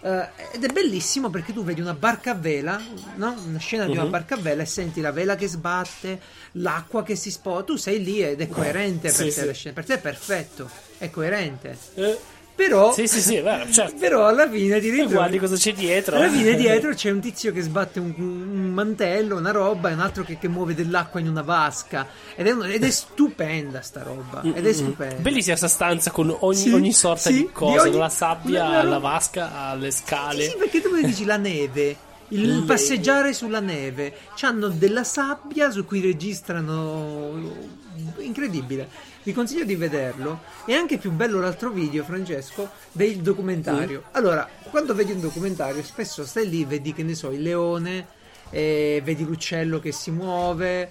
[0.02, 2.80] ed è bellissimo perché tu vedi una barca a vela,
[3.16, 3.36] no?
[3.46, 4.10] una scena di una Mhm.
[4.10, 6.18] barca a vela e senti la vela che sbatte,
[6.52, 9.44] l'acqua che si sposta, tu sei lì ed è coerente per Sì, te sì.
[9.46, 11.76] la scena, per te è perfetto, è coerente.
[11.96, 12.18] Eh,
[12.60, 13.94] Però, sì, sì, sì, vero, certo.
[13.98, 16.16] però alla fine ti ritrovi guardi cosa c'è dietro.
[16.16, 20.00] alla fine dietro c'è un tizio che sbatte un, un mantello, una roba, e un
[20.00, 22.06] altro che, che muove dell'acqua in una vasca.
[22.36, 24.42] Ed è, un- ed è stupenda sta roba.
[24.42, 25.14] Ed è stupenda.
[25.22, 28.68] Bellissima questa stanza con ogni, Sì, ogni sorta sì, di di cosa, ogni- dalla sabbia
[28.68, 30.42] una- alla vasca alle scale.
[30.42, 31.96] Sì, sì, perché tu mi dici la neve.
[32.30, 34.14] Il passeggiare sulla neve.
[34.34, 37.78] C'hanno della sabbia su cui registrano.
[38.18, 38.88] Incredibile.
[39.22, 40.40] Vi consiglio di vederlo.
[40.64, 44.04] È anche più bello l'altro video, Francesco, del documentario.
[44.12, 48.06] Allora, quando vedi un documentario, spesso stai lì, vedi che ne so, il leone,
[48.50, 50.90] eh, vedi l'uccello che si muove.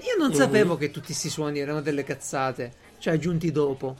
[0.00, 3.96] Io non sapevo che tutti questi suoni erano delle cazzate, cioè aggiunti dopo.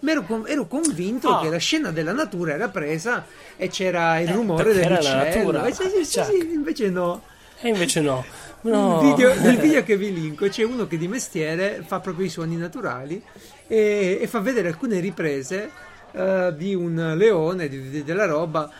[0.00, 1.40] Ma ero, ero convinto Ah.
[1.42, 3.24] che la scena della natura era presa
[3.56, 5.64] e c'era il Eh, rumore dell'uccello.
[5.64, 6.26] Eh, sì, sì, sì, Ciak.
[6.26, 7.22] sì, invece no.
[7.60, 8.24] E invece no.
[8.60, 9.00] No.
[9.00, 12.28] Nel video, nel video che vi linko c'è uno che di mestiere fa proprio i
[12.28, 13.20] suoni naturali
[13.66, 15.70] e, e fa vedere alcune riprese
[16.12, 18.70] eh, di un leone, di- di- della roba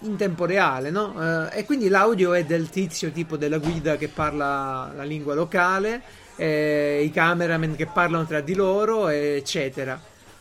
[0.00, 1.14] in tempo reale, no?
[1.50, 6.02] Eh, e quindi l'audio è del tizio tipo della guida che parla la lingua locale,
[6.36, 9.98] eh, i cameraman che parlano tra di loro, eccetera.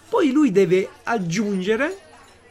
[0.09, 1.97] Poi lui deve aggiungere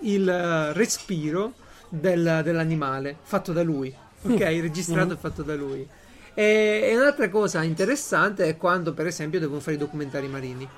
[0.00, 1.54] il eh, respiro
[1.88, 4.40] del- dell'animale fatto da lui, ok?
[4.40, 5.86] Registrato e fatto da lui.
[6.34, 10.68] E, e un'altra cosa interessante è quando, per esempio, devono fare i documentari marini.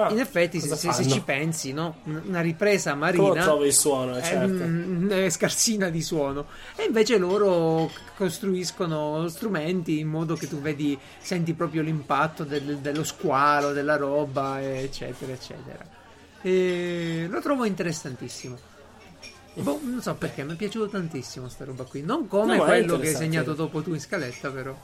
[0.00, 1.96] Ah, in effetti, se, se- ci pensi, no?
[2.04, 5.12] Un- una ripresa Come marina trovi il suono, è, certo.
[5.12, 6.46] è scarsina di suono.
[6.76, 13.02] E invece loro costruiscono strumenti in modo che tu vedi, senti proprio l'impatto del- dello
[13.02, 15.84] squalo, della roba, eccetera, eccetera.
[16.42, 18.56] E lo trovo interessantissimo.
[19.54, 22.02] Boh, non so perché, mi è piaciuto tantissimo sta roba qui.
[22.02, 24.78] Non come No, quello che hai segnato dopo tu in scaletta, però.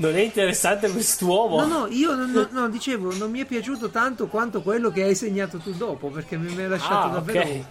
[0.00, 1.60] Non è interessante quest'uomo?
[1.60, 5.02] No, no, io non, no, no, dicevo, non mi è piaciuto tanto quanto quello che
[5.02, 7.40] hai segnato tu dopo, perché mi, mi ha lasciato Ah, davvero.
[7.40, 7.64] ok.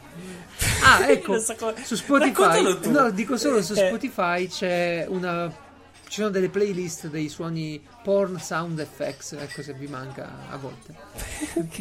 [0.84, 3.88] Ah, ecco, so come- su Spotify, no, dico solo su Eh.
[3.88, 5.68] Spotify c'è una
[6.08, 10.96] ci sono delle playlist dei suoni porn sound effects, ecco se vi manca a volte.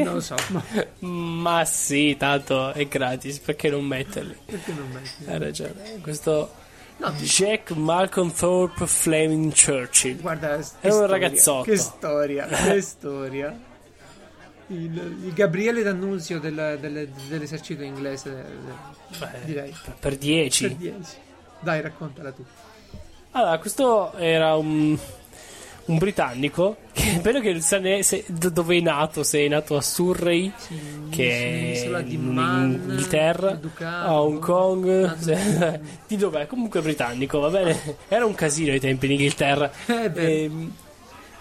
[0.02, 0.62] Non lo so, ma
[0.98, 4.36] Ma sì, tanto è gratis, perché non metterli?
[4.44, 5.24] perché non metti?
[5.30, 5.98] Hai ragione.
[6.02, 6.52] Questo
[6.98, 10.20] No, Jack Malcolm Thorpe Flaming Churchill.
[10.20, 11.62] Guarda, È un storia, ragazzotto.
[11.70, 13.58] Che storia, che storia.
[14.70, 19.74] Il, il Gabriele D'Annunzio del- del- dell'esercito inglese, eh, Beh, direi.
[19.84, 20.66] per- Per 10.
[20.68, 21.16] Per 10.
[21.60, 22.44] Dai, raccontala tu.
[23.30, 24.98] Allora, questo era un,
[25.88, 29.76] un britannico che penso che sa ne- se- do- dove è nato, se è nato
[29.76, 30.50] a Surrey,
[31.10, 31.28] che
[31.72, 34.06] è Sull'isola di in Man, Inghilterra, il Ducato.
[34.08, 36.46] a Hong Kong, Ah, se- di dov'è?
[36.46, 37.96] Comunque britannico, va bene?
[38.08, 39.70] Era un casino ai tempi in Inghilterra.
[39.86, 40.12] Eh.
[40.14, 40.72] Ehm,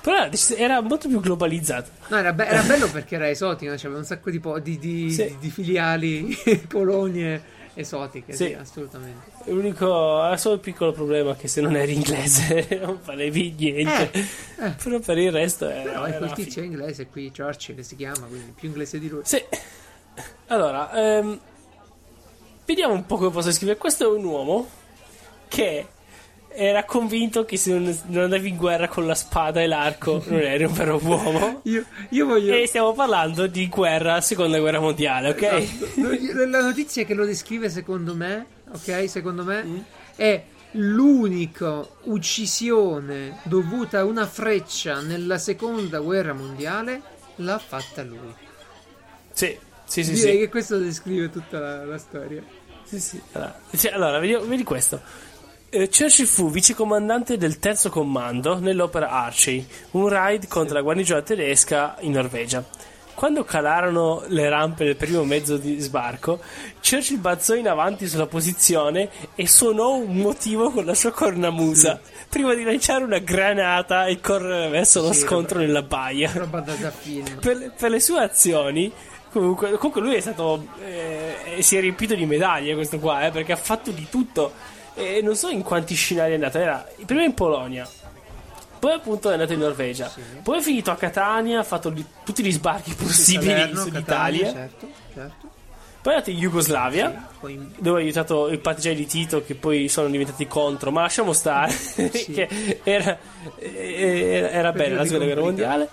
[0.01, 1.89] però era- molto più globalizzato.
[2.07, 5.11] No, era, be- era bello perché era esotico, c'aveva un sacco di, po- di, di-
[5.11, 5.35] Sì.
[5.39, 6.33] di filiali,
[6.71, 8.53] colonie esotiche, sì, Sì.
[8.53, 9.31] assolutamente.
[9.45, 14.11] L'unico, ha solo il piccolo problema che se non eri inglese non farevi niente.
[14.11, 14.69] Eh, eh.
[14.83, 18.51] Però per il resto era, Però è quel tizio inglese qui, Churchill si chiama, quindi
[18.55, 19.21] più inglese di lui.
[19.23, 19.41] Sì.
[20.47, 21.39] Allora, ehm,
[22.65, 23.77] vediamo un po' come posso scrivere.
[23.77, 24.67] Questo è un uomo
[25.47, 25.85] che
[26.59, 30.39] era convinto che se non, non andavi in guerra con la spada e l'arco non
[30.39, 31.61] eri un vero uomo.
[31.65, 32.55] Io, io voglio...
[32.55, 35.41] E stiamo parlando di guerra, seconda guerra mondiale, ok?
[35.43, 36.45] Esatto.
[36.47, 39.77] La notizia che lo descrive secondo me, ok, secondo me, Mm.
[40.15, 47.01] è l'unica uccisione dovuta a una freccia nella seconda guerra mondiale
[47.35, 48.33] l'ha fatta lui.
[49.31, 49.55] Sì,
[49.85, 50.13] sì, sì.
[50.13, 50.37] Direi sì.
[50.39, 52.43] che questo descrive tutta la, la storia.
[52.83, 53.21] Sì, sì.
[53.33, 55.01] Allora, cioè, allora, vedi, vedi questo.
[55.69, 61.97] Eh, Churchill fu vicecomandante del terzo comando nell'opera Archie, un raid contro la guarnigione tedesca
[61.99, 62.63] in Norvegia.
[63.13, 66.39] Quando calarono le rampe del primo mezzo di sbarco,
[66.87, 71.99] Churchill balzò in avanti sulla posizione e suonò un motivo con la sua cornamusa
[72.29, 76.91] prima di lanciare una granata e correre verso lo Sì, scontro nella baia Roba da,
[76.91, 77.39] film.
[77.41, 78.91] per, le- per le sue azioni
[79.31, 83.51] comunque, comunque lui è stato eh, si è riempito di medaglie questo qua eh, perché
[83.51, 84.51] ha fatto di tutto
[84.97, 87.87] e non so in quanti scenari è andato era prima in Polonia
[88.79, 92.43] poi appunto è andato in Norvegia poi è finito a Catania ha fatto li- tutti
[92.43, 95.47] gli sbarchi possibili Salerno, sull'Italia Catania, certo, certo.
[96.01, 99.87] poi è andato in Jugoslavia Poi dove ha aiutato i partigiani di Tito che poi
[99.87, 101.73] sono diventati contro ma lasciamo stare
[102.09, 103.17] che era,
[103.59, 105.89] era, era bella la seconda guerra mondiale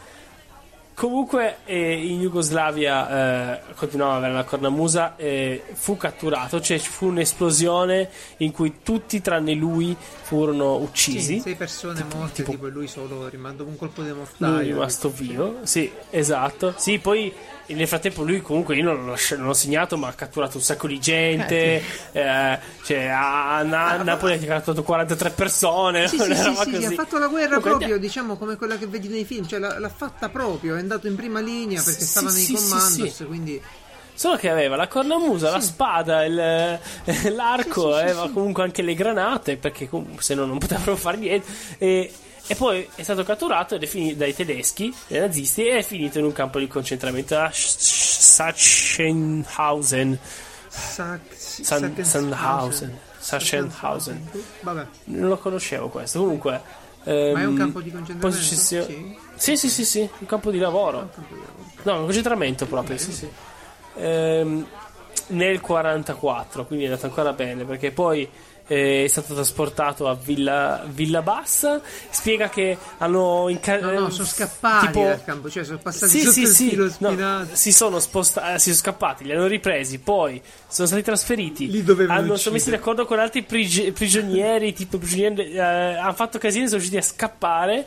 [0.94, 6.88] Comunque eh, in Jugoslavia eh, continuava ad avere la cornamusa e fu catturato, cioè ci
[6.88, 11.34] fu un'esplosione in cui tutti tranne lui furono uccisi.
[11.34, 14.58] sì, sei persone morte, tipo- tipo, lui solo rimando un colpo di Lui mortaio.
[14.58, 16.74] è rimasto vivo, sì, esatto.
[16.76, 17.32] Sì, poi
[17.68, 20.86] nel frattempo lui comunque io non l'ho, non l'ho segnato, ma ha catturato un sacco
[20.86, 21.82] di gente.
[22.12, 26.06] eh, cioè a, a Na- Napoli ha catturato 43 persone.
[26.08, 28.86] Sì, sì, sì, sì, sì, ha fatto la guerra Comunque, proprio, diciamo, come quella che
[28.86, 32.06] vedi nei film, cioè l'ha, l'ha fatta proprio, è andato in prima linea perché Sì,
[32.06, 33.24] stava nei sì, sì, commandos, sì.
[33.24, 33.60] quindi
[34.16, 36.34] Solo che aveva la cornamusa, la spada, il-
[37.34, 38.32] l'arco, Sì, sì, sì, aveva sì.
[38.32, 39.88] comunque anche le granate, perché
[40.18, 41.46] se no non potevano fare niente.
[41.78, 42.12] E,
[42.46, 46.32] e poi è stato catturato finito dai tedeschi, dai nazisti, e è finito in un
[46.32, 50.18] campo di concentramento a Sachsenhausen.
[50.68, 52.98] Sa- San- Sandhausen.
[53.18, 54.28] Sachsenhausen.
[54.60, 56.18] Vabbè, Non lo conoscevo questo.
[56.20, 56.60] Comunque.
[57.04, 58.40] ehm, ma è un campo di concentramento?
[58.42, 59.16] successio- Sì.
[59.36, 60.98] Sì, sì, sì, sì, un campo di lavoro.
[60.98, 61.64] Un campo di lavoro.
[61.82, 63.28] No, un concentramento proprio, sì, sì.
[63.96, 64.66] Ehm,
[65.28, 68.28] nel 44, quindi è andato ancora bene, perché poi
[68.66, 71.80] eh, è stato trasportato a Villa, Villa Bassa.
[72.10, 76.18] Spiega che hanno inca- No, no, sono scappati tipo- dal campo, cioè sono passati Sì,
[76.20, 79.98] sotto sì, il sì, filo no, si sono spostati, si sono scappati, li hanno ripresi,
[79.98, 81.70] poi sono stati trasferiti.
[81.70, 86.38] Li dovevano hanno sono messi d'accordo con altri prigi- prigionieri, tipo prigionieri, eh, hanno fatto
[86.38, 87.86] casino, sono riusciti a scappare.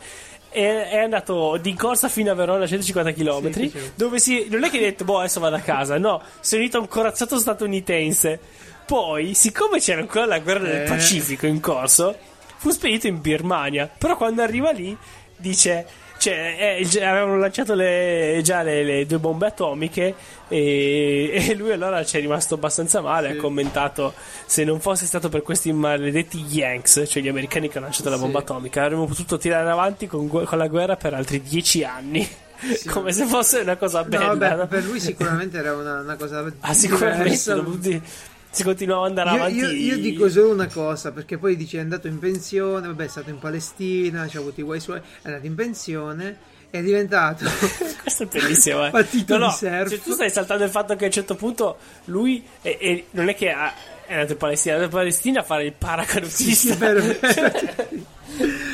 [0.50, 3.52] E è andato di corsa fino a Verona a 150 km.
[3.52, 3.72] Sì.
[3.96, 4.48] Dove si.
[4.50, 5.98] Non è che ha detto, boh, adesso vado a casa.
[5.98, 8.40] No, si è unito a un corazzato statunitense.
[8.88, 10.86] Poi, siccome c'era ancora la guerra del Eh.
[10.88, 12.16] Pacifico in corso,
[12.56, 13.90] fu spedito in Birmania.
[13.98, 14.96] Però quando arriva lì,
[15.36, 15.86] dice.
[16.20, 20.16] Cioè, eh, avevano lanciato le- già le, le due bombe atomiche
[20.48, 23.32] e, e lui allora ci è rimasto abbastanza male.
[23.34, 23.38] Sì.
[23.38, 24.14] Ha commentato:
[24.48, 28.16] Se non fosse stato per questi maledetti Yanks, cioè gli americani che hanno lanciato la
[28.16, 28.22] Sì.
[28.24, 32.28] bomba atomica, avremmo potuto tirare avanti con, con la guerra per altri dieci anni.
[32.90, 34.56] Come se fosse una cosa bella.
[34.56, 34.66] no?
[34.66, 37.54] per lui sicuramente era una, una cosa Ah, sicuramente diversa.
[37.54, 38.02] tutti-
[38.50, 39.58] si continuava ad andare Io, avanti.
[39.60, 43.08] io- io dico solo una cosa, perché poi dice è andato in pensione, vabbè è
[43.08, 46.38] stato in Palestina, ha avuto i guai suoi, è andato in pensione,
[46.70, 47.46] è diventato...
[48.02, 48.88] Questo è bellissimo.
[48.88, 48.90] Eh.
[48.92, 52.44] Partito no, no, cioè, tu stai saltando il fatto che a un certo punto lui
[52.62, 53.74] è- è- non è che ha-
[54.08, 56.74] è andato in Palestina, è andato in Palestina a fare il paracadutista.
[56.78, 57.02] Sì, vero,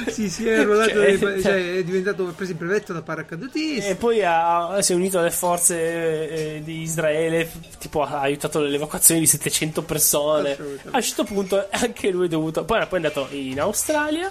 [0.10, 3.90] sì, si è arruolato, Cioè- dai- cioè, è diventato, preso il brevetto da paracadutista.
[3.90, 9.22] E poi ha- si è unito alle forze eh, di Israele, tipo ha aiutato l'evacuazione
[9.22, 10.58] di 700 persone.
[10.92, 12.66] A un certo punto anche lui è dovuto.
[12.66, 14.30] Poi, poi è andato in Australia,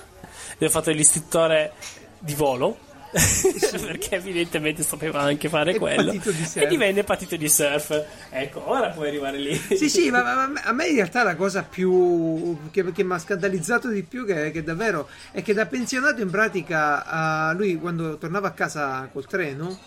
[0.53, 1.73] dove ha fatto l'istruttore
[2.19, 2.77] di volo.
[3.85, 6.07] perché evidentemente sapeva anche fare E quello.
[6.07, 8.05] patito di e divenne partito di surf.
[8.31, 9.55] Ecco ora puoi arrivare lì.
[9.77, 13.19] Sì, sì, ma, ma- a me in realtà la cosa più che, che mi ha
[13.19, 18.17] scandalizzato di più, che, che davvero è che da pensionato in pratica a lui quando
[18.17, 19.79] tornava a casa col treno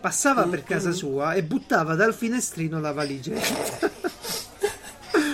[0.00, 3.32] passava per casa sua e buttava dal finestrino la valigia.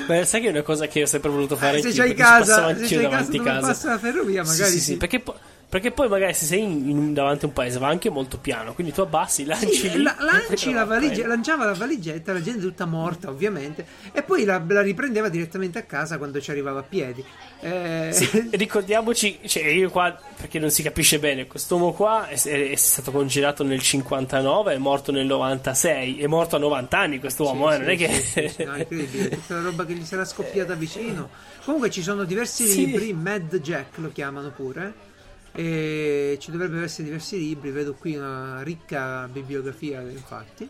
[0.07, 2.75] Beh, sai che è una cosa che ho sempre voluto fare Eh, se c'hai casa,
[2.77, 3.67] se c'hai casa davanti dove casa.
[3.67, 5.37] passa la ferrovia, Sì, magari sì, sì, perché, po-
[5.71, 8.75] perché poi magari se sei in- in- davanti a un paese va anche molto piano,
[8.75, 12.85] quindi tu abbassi, lanci Sì, la- lanci la valigia, lanciava la valigetta, la gente tutta
[12.87, 17.25] morta ovviamente, e poi la, la riprendeva direttamente a casa quando ci arrivava a piedi.
[17.61, 22.75] Eh, Sì, ricordiamoci, cioè io qua, perché non si capisce bene, quest'uomo qua è, è-
[22.75, 27.79] stato congelato nel 59, è morto nel 96, è morto a 90 anni quest'uomo, eh,
[27.79, 28.09] non è che...
[28.11, 31.29] Sì, sì, sì, no, è incredibile, tutta la roba che gli sarà scoppiata vicino.
[31.64, 32.87] Comunque ci sono diversi Sì.
[32.87, 35.09] libri, Mad Jack lo chiamano pure.
[35.53, 40.69] E ci dovrebbero essere diversi libri, vedo qui una ricca bibliografia, infatti.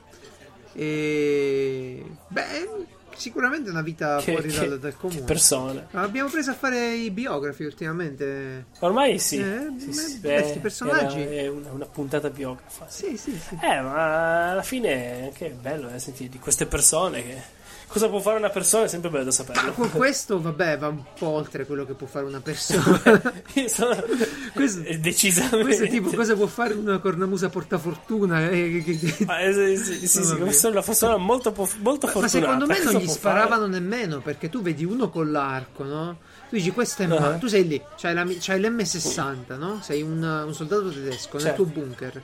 [0.73, 2.69] E beh,
[3.17, 5.21] sicuramente una vita che, fuori che- dal, dal comune.
[5.23, 5.87] persone.
[5.93, 8.67] Abbiamo preso a fare i biografi ultimamente.
[8.79, 11.21] Ormai sì, Eh, sì, sì, questi beh, personaggi.
[11.21, 12.87] è una, una puntata biografa.
[12.89, 13.59] Sì, sì, sì.
[13.61, 14.89] Eh, ma alla fine
[15.21, 17.59] è anche bello eh, sentire di queste persone che...
[17.93, 19.73] Cosa può fare una persona è sempre bello da saperlo.
[19.73, 23.03] Con questo, vabbè, va un po' oltre quello che può fare una persona.
[23.67, 23.97] Sono
[24.55, 28.49] Questo- eh, decisamente Questo è tipo cosa può fare una cornamusa portafortuna.
[28.49, 32.29] eh, Ma, eh, sì, sì, sì, sì, questa una persona molto, molto Ma fortunata.
[32.29, 36.19] secondo me non gli sparavano nemmeno perché tu vedi uno con l'arco, no?
[36.49, 37.39] Tu dici questo è ma- Ah.
[37.39, 39.81] tu sei lì, c'hai, la- c'hai l'M60, no?
[39.83, 41.63] Sei un, un soldato tedesco nel Certo.
[41.65, 42.23] tuo bunker.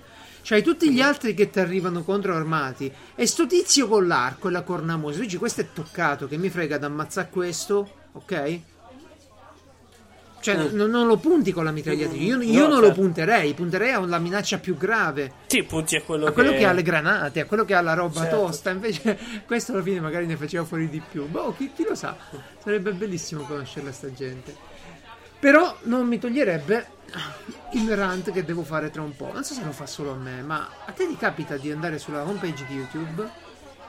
[0.49, 4.53] C'hai tutti gli altri che ti arrivano contro armati e sto tizio con l'arco e
[4.53, 5.18] la cornamusa.
[5.18, 8.61] Dici questo è toccato, che mi frega da ammazzare questo, ok?
[10.38, 10.76] Cioè, Mm.
[10.76, 12.22] non, non lo punti con la mitragliatrice.
[12.22, 13.01] Io, io No, non lo certo.
[13.01, 15.32] punterei, punterei a una minaccia più grave.
[15.47, 16.64] Sì, punti a quello, A quello che...
[16.64, 18.36] ha le granate, a quello che ha la roba Certo.
[18.36, 21.26] tosta, invece questo alla fine magari ne faceva fuori di più.
[21.26, 22.16] Boh, chi, chi lo sa?
[22.62, 24.55] Sarebbe bellissimo conoscerla sta gente.
[25.40, 26.86] Però non mi toglierebbe
[27.73, 29.31] il rant che devo fare tra un po'.
[29.33, 31.99] Non so se lo fa solo a me, ma a te ti capita di andare
[31.99, 33.29] sulla homepage di YouTube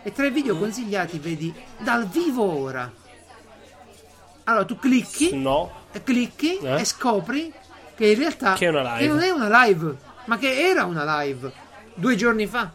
[0.03, 0.59] e tra i video Mm.
[0.59, 2.91] consigliati vedi dal vivo ora.
[4.45, 6.79] Allora tu clicchi, No, e clicchi Eh?
[6.81, 7.53] e scopri
[7.95, 11.51] che in realtà Che che non è una live, ma che era una live
[11.95, 12.71] due giorni fa.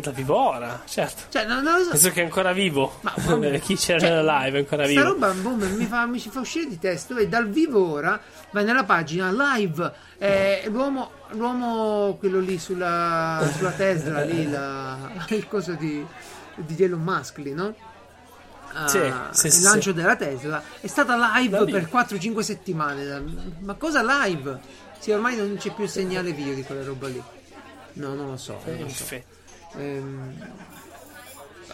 [0.00, 1.22] Da vivo ora, certo.
[1.30, 1.90] Cioè, non, non so.
[1.90, 2.98] Penso che è ancora vivo.
[3.00, 3.12] Ma-
[3.58, 5.02] chi c'era Cioè, nella live è ancora Sta vivo.
[5.04, 7.14] roba boh, mi, fa, mi ci fa uscire di testa.
[7.14, 8.20] Dove dal vivo ora
[8.52, 9.92] vai nella pagina live.
[10.18, 16.06] eh, l'uomo, l'uomo, quello lì sulla, sulla Tesla, lì, la- il coso di,
[16.54, 17.74] di Elon Musk lì, no?
[18.74, 19.00] Ah, Sì,
[19.30, 19.94] sì, il lancio sì.
[19.94, 23.24] della Tesla è stata live per 4-5 settimane.
[23.60, 24.60] Ma cosa live?
[25.00, 27.20] Sì, ormai non c'è più segnale video di quella roba lì.
[27.94, 28.60] No, non lo so.
[28.66, 29.36] non lo so.
[29.76, 30.34] Ehm,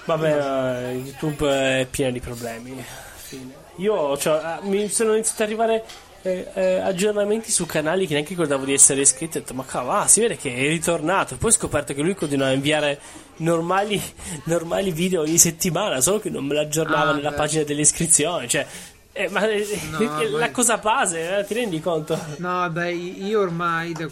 [0.06, 1.48] Vabbè, eh, YouTube
[1.80, 2.84] è pieno di problemi.
[3.16, 3.54] Fine.
[3.76, 5.84] Io cioè, eh, mi sono iniziato ad arrivare
[6.22, 9.38] eh, eh, aggiornamenti su canali che neanche ricordavo di essere iscritto.
[9.38, 11.36] Ho detto, ma cavolo, ah, si vede che è ritornato.
[11.36, 13.00] Poi ho scoperto che lui continua a inviare
[13.36, 14.00] normali,
[14.44, 17.36] normali video ogni settimana, solo che non me l'aggiornava Ah, nella beh.
[17.36, 18.46] pagina dell'iscrizione.
[18.46, 18.66] Cioè,
[19.16, 22.14] eh, ma eh, No, la ma- cosa base, eh, ti rendi conto?
[22.38, 24.08] No, vabbè, io ormai da-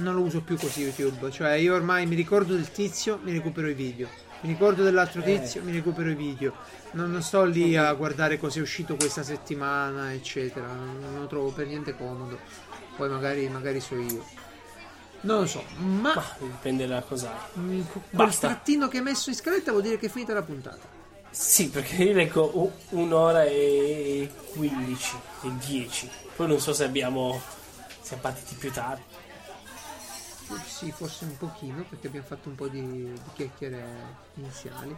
[0.00, 1.30] non lo uso più così YouTube.
[1.30, 4.08] Cioè, io ormai mi ricordo del tizio, mi recupero i video.
[4.42, 5.38] Mi ricordo dell'altro Eh.
[5.40, 6.54] tizio, mi recupero i video.
[6.92, 10.66] Non, non sto lì a guardare cosa è uscito questa settimana, eccetera.
[10.66, 12.38] Non, lo trovo per niente comodo.
[12.96, 14.24] Poi magari, magari so io.
[15.22, 17.32] Non lo so, ma Ma dipende da cosa.
[17.58, 18.48] mm, quel basta.
[18.48, 20.86] trattino che hai messo in scaletta vuol dire che è finita la puntata.
[21.34, 26.10] Sì, perché io leggo un'ora e 15 e 10.
[26.36, 27.42] Poi non so se abbiamo.
[28.00, 29.02] Siamo partiti più tardi.
[30.64, 33.84] Sì, forse un pochino, perché abbiamo fatto un po' di, di chiacchiere
[34.34, 34.96] iniziali.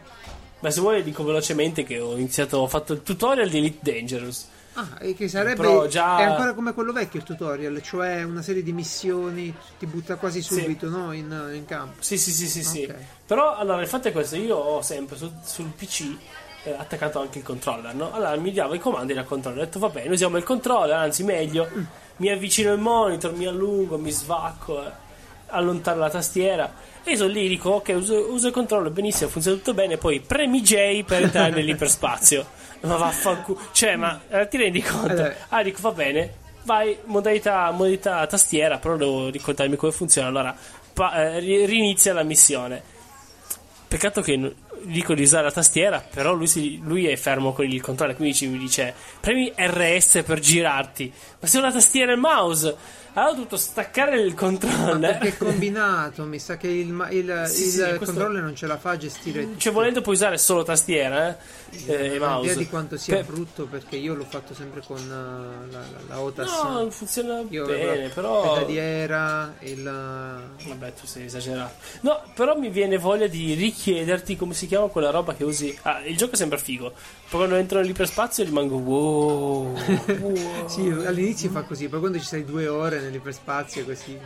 [0.59, 4.47] Ma se vuoi dico velocemente che ho iniziato, ho fatto il tutorial di Elite Dangerous.
[4.79, 8.61] Ah, e che sarebbe già- è ancora come quello vecchio il tutorial, cioè una serie
[8.61, 10.59] di missioni, ti butta quasi Sì.
[10.61, 11.11] subito no?
[11.13, 11.95] in, in campo.
[12.03, 12.83] Sì, sì, sì, sì, sì.
[12.83, 12.95] Ok.
[13.25, 16.15] Però allora il fatto è questo, io ho sempre sul, sul PC
[16.65, 18.13] eh, attaccato anche il controller, no?
[18.13, 21.23] Allora mi dava i comandi dal controller, ho detto va bene, usiamo il controller, anzi
[21.23, 21.67] meglio,
[22.17, 24.91] mi avvicino il monitor, mi allungo, mi svacco, eh,
[25.47, 26.71] allontano la tastiera.
[27.03, 30.19] E io sono lì, dico ok, uso, uso il controller, benissimo, funziona tutto bene, poi
[30.19, 32.45] premi J per entrare nell'iperspazio.
[32.81, 35.11] Ma vaffanculo, cioè, ma eh, ti rendi conto?
[35.13, 35.35] Allora.
[35.49, 40.27] Ah, dico va bene, vai, modalità, modalità tastiera, però devo ricordarmi come funziona.
[40.27, 40.55] Allora,
[40.93, 42.81] pa- eh, ri- rinizia la missione.
[43.87, 44.53] Peccato che n-
[44.83, 48.35] dico di usare la tastiera, però lui, si- lui è fermo con il controllo, quindi
[48.35, 51.11] ci mi dice premi RS per girarti.
[51.39, 52.75] Ma se ho la tastiera e il mouse,
[53.17, 55.17] allora ho dovuto staccare il Ma controller.
[55.17, 58.55] perché è combinato, mi sa che il, ma- il, Sì, il sì, questo- controller non
[58.55, 61.35] ce la fa a gestire Cioè, volendo puoi usare solo tastiera
[61.69, 62.55] eh, eh, e mouse.
[62.55, 66.19] di quanto sia Per- brutto perché io l'ho fatto sempre con eh, la, la, la
[66.21, 66.61] OTAS.
[66.63, 68.53] No, funziona io bene, la però.
[68.53, 71.73] pedaliera, il Vabbè, tu sei esagerato.
[72.01, 75.77] No, però mi viene voglia di richiederti come si chiama quella roba che usi.
[75.83, 76.91] Ah, il gioco sembra figo.
[76.91, 79.75] Poi quando entro nell'ipersspazio rimango wow.
[80.21, 80.67] wow.
[80.67, 84.17] Sì, all'inizio fa così, poi quando ci sei due ore nell'iperspazio così.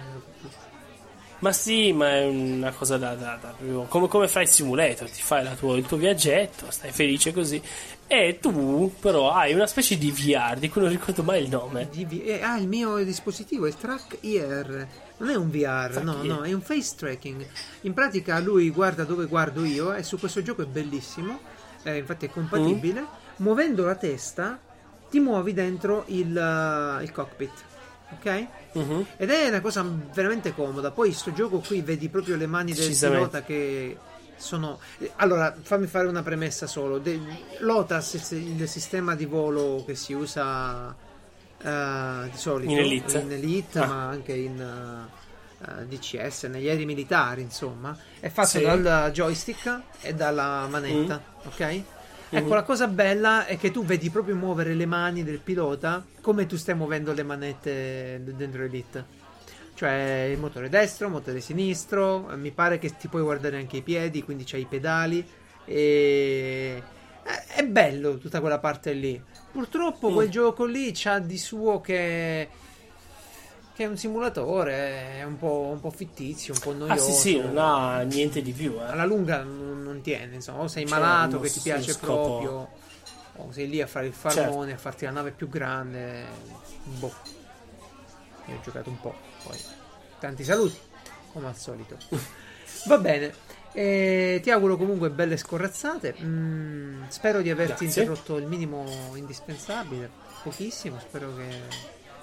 [1.39, 3.15] Ma sì, ma è una cosa da.
[3.15, 3.55] da- da-
[3.88, 5.09] come, come fai il simulator?
[5.09, 7.59] Ti fai tua- il tuo viaggetto, stai felice così.
[8.05, 11.89] E tu, però, hai una specie di VR di cui non ricordo mai il nome.
[11.91, 14.88] Eh, ah, il mio dispositivo è il Track IR.
[15.17, 16.25] Non è un VR, Track no, IR.
[16.29, 17.47] no, è un face tracking.
[17.82, 21.39] In pratica lui guarda dove guardo io e su questo gioco è bellissimo.
[21.84, 23.03] eh, infatti è compatibile.
[23.38, 24.59] Muovendo la testa
[25.09, 27.51] ti muovi dentro il, eh, il cockpit.
[28.14, 28.45] Ok?
[28.74, 29.05] Mhm.
[29.18, 30.91] Ed è una cosa veramente comoda.
[30.91, 33.97] Poi sto gioco qui vedi proprio le mani del pilota che
[34.38, 34.80] sono.
[35.18, 36.97] Allora, fammi fare una premessa solo.
[36.99, 37.20] De-
[37.59, 40.95] L'OTAS, il sistema di volo che si usa
[41.64, 43.20] eh, di solito In Elite?
[43.20, 43.86] in Elite, Ah.
[43.86, 48.62] ma anche in eh, eh, DCS, negli aerei militari, insomma, è fatto Sì.
[48.62, 51.47] dal joystick e dalla manetta, Mm.
[51.47, 51.84] ok?
[52.34, 56.45] Ecco, la cosa bella è che tu vedi proprio muovere le mani del pilota come
[56.45, 59.19] tu stai muovendo le manette dentro Elite.
[59.73, 63.77] Cioè il motore destro, il motore sinistro, eh, mi pare che ti puoi guardare anche
[63.77, 65.25] i piedi, quindi c'hai i pedali
[65.65, 66.82] e
[67.23, 69.21] è- è bello tutta quella parte lì.
[69.51, 70.13] Purtroppo Mm.
[70.13, 72.47] quel gioco lì c'ha di suo che
[73.82, 76.93] che è un simulatore, è un po', un po' fittizio, un po' noioso.
[76.93, 78.73] Ah, sì, sì, non ha niente di più.
[78.73, 78.84] Eh.
[78.84, 82.69] Alla lunga non, non tiene, insomma, o sei Cioè, malato che ti piace scopo- proprio,
[83.38, 86.25] o sei lì a fare il farmone, a farti la nave più grande.
[86.84, 87.13] Boh.
[88.45, 89.57] Io ho giocato un po', poi.
[90.19, 90.77] Tanti saluti,
[91.32, 91.97] come al solito.
[92.86, 93.34] Va bene.
[93.73, 96.15] eh, ti auguro comunque belle scorrazzate.
[96.21, 98.03] Mm, spero di averti Grazie.
[98.03, 100.09] interrotto il minimo indispensabile.
[100.43, 100.99] Pochissimo.
[100.99, 101.47] Spero che,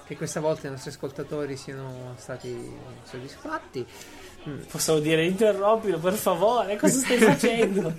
[0.09, 3.85] che questa volta i nostri ascoltatori siano stati soddisfatti.
[4.49, 7.93] Mm, Possiamo dire interrompilo per favore, cosa stai facendo?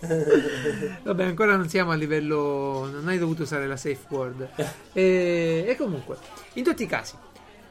[0.00, 2.88] Vabbè, ancora non siamo a livello.
[2.90, 4.48] Non hai dovuto usare la safe word.
[4.92, 6.16] E, e comunque,
[6.54, 7.14] in tutti i casi,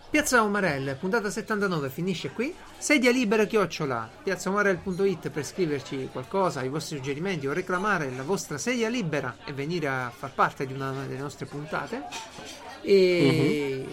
[0.10, 2.56] Piazza Omarel, puntata 79, finisce qui.
[2.78, 8.88] Sedia libera chiocciola, piazzaomarel.it per scriverci qualcosa, i vostri suggerimenti o reclamare la vostra sedia
[8.88, 12.04] libera e venire a far parte di una delle nostre puntate.
[12.84, 13.86] E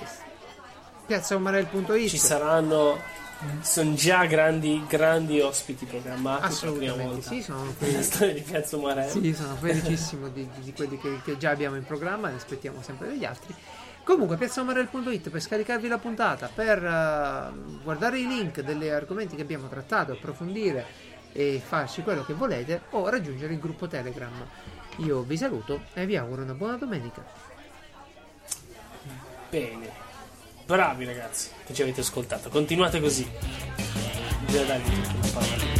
[1.06, 3.18] piazzaomarel.it Ci saranno.
[3.62, 7.72] Sono già grandi, grandi ospiti programmati Assolutamente sì, sono.
[9.08, 13.08] Sì, sono felicissimo di, di- quelli che, che già abbiamo in programma e aspettiamo sempre
[13.08, 13.54] degli altri.
[14.04, 19.68] Comunque, piazzaomarel.it per scaricarvi la puntata, per eh, guardare i link degli argomenti che abbiamo
[19.68, 20.84] trattato, approfondire
[21.32, 24.32] e farci quello che volete o raggiungere il gruppo Telegram.
[24.96, 27.24] Io vi saluto e vi auguro una buona domenica.
[29.50, 29.90] Bene.
[30.64, 32.48] Bravi ragazzi che ci avete ascoltato.
[32.50, 33.28] Continuate così.
[34.44, 35.79] Bisogna dargli tutto una parola.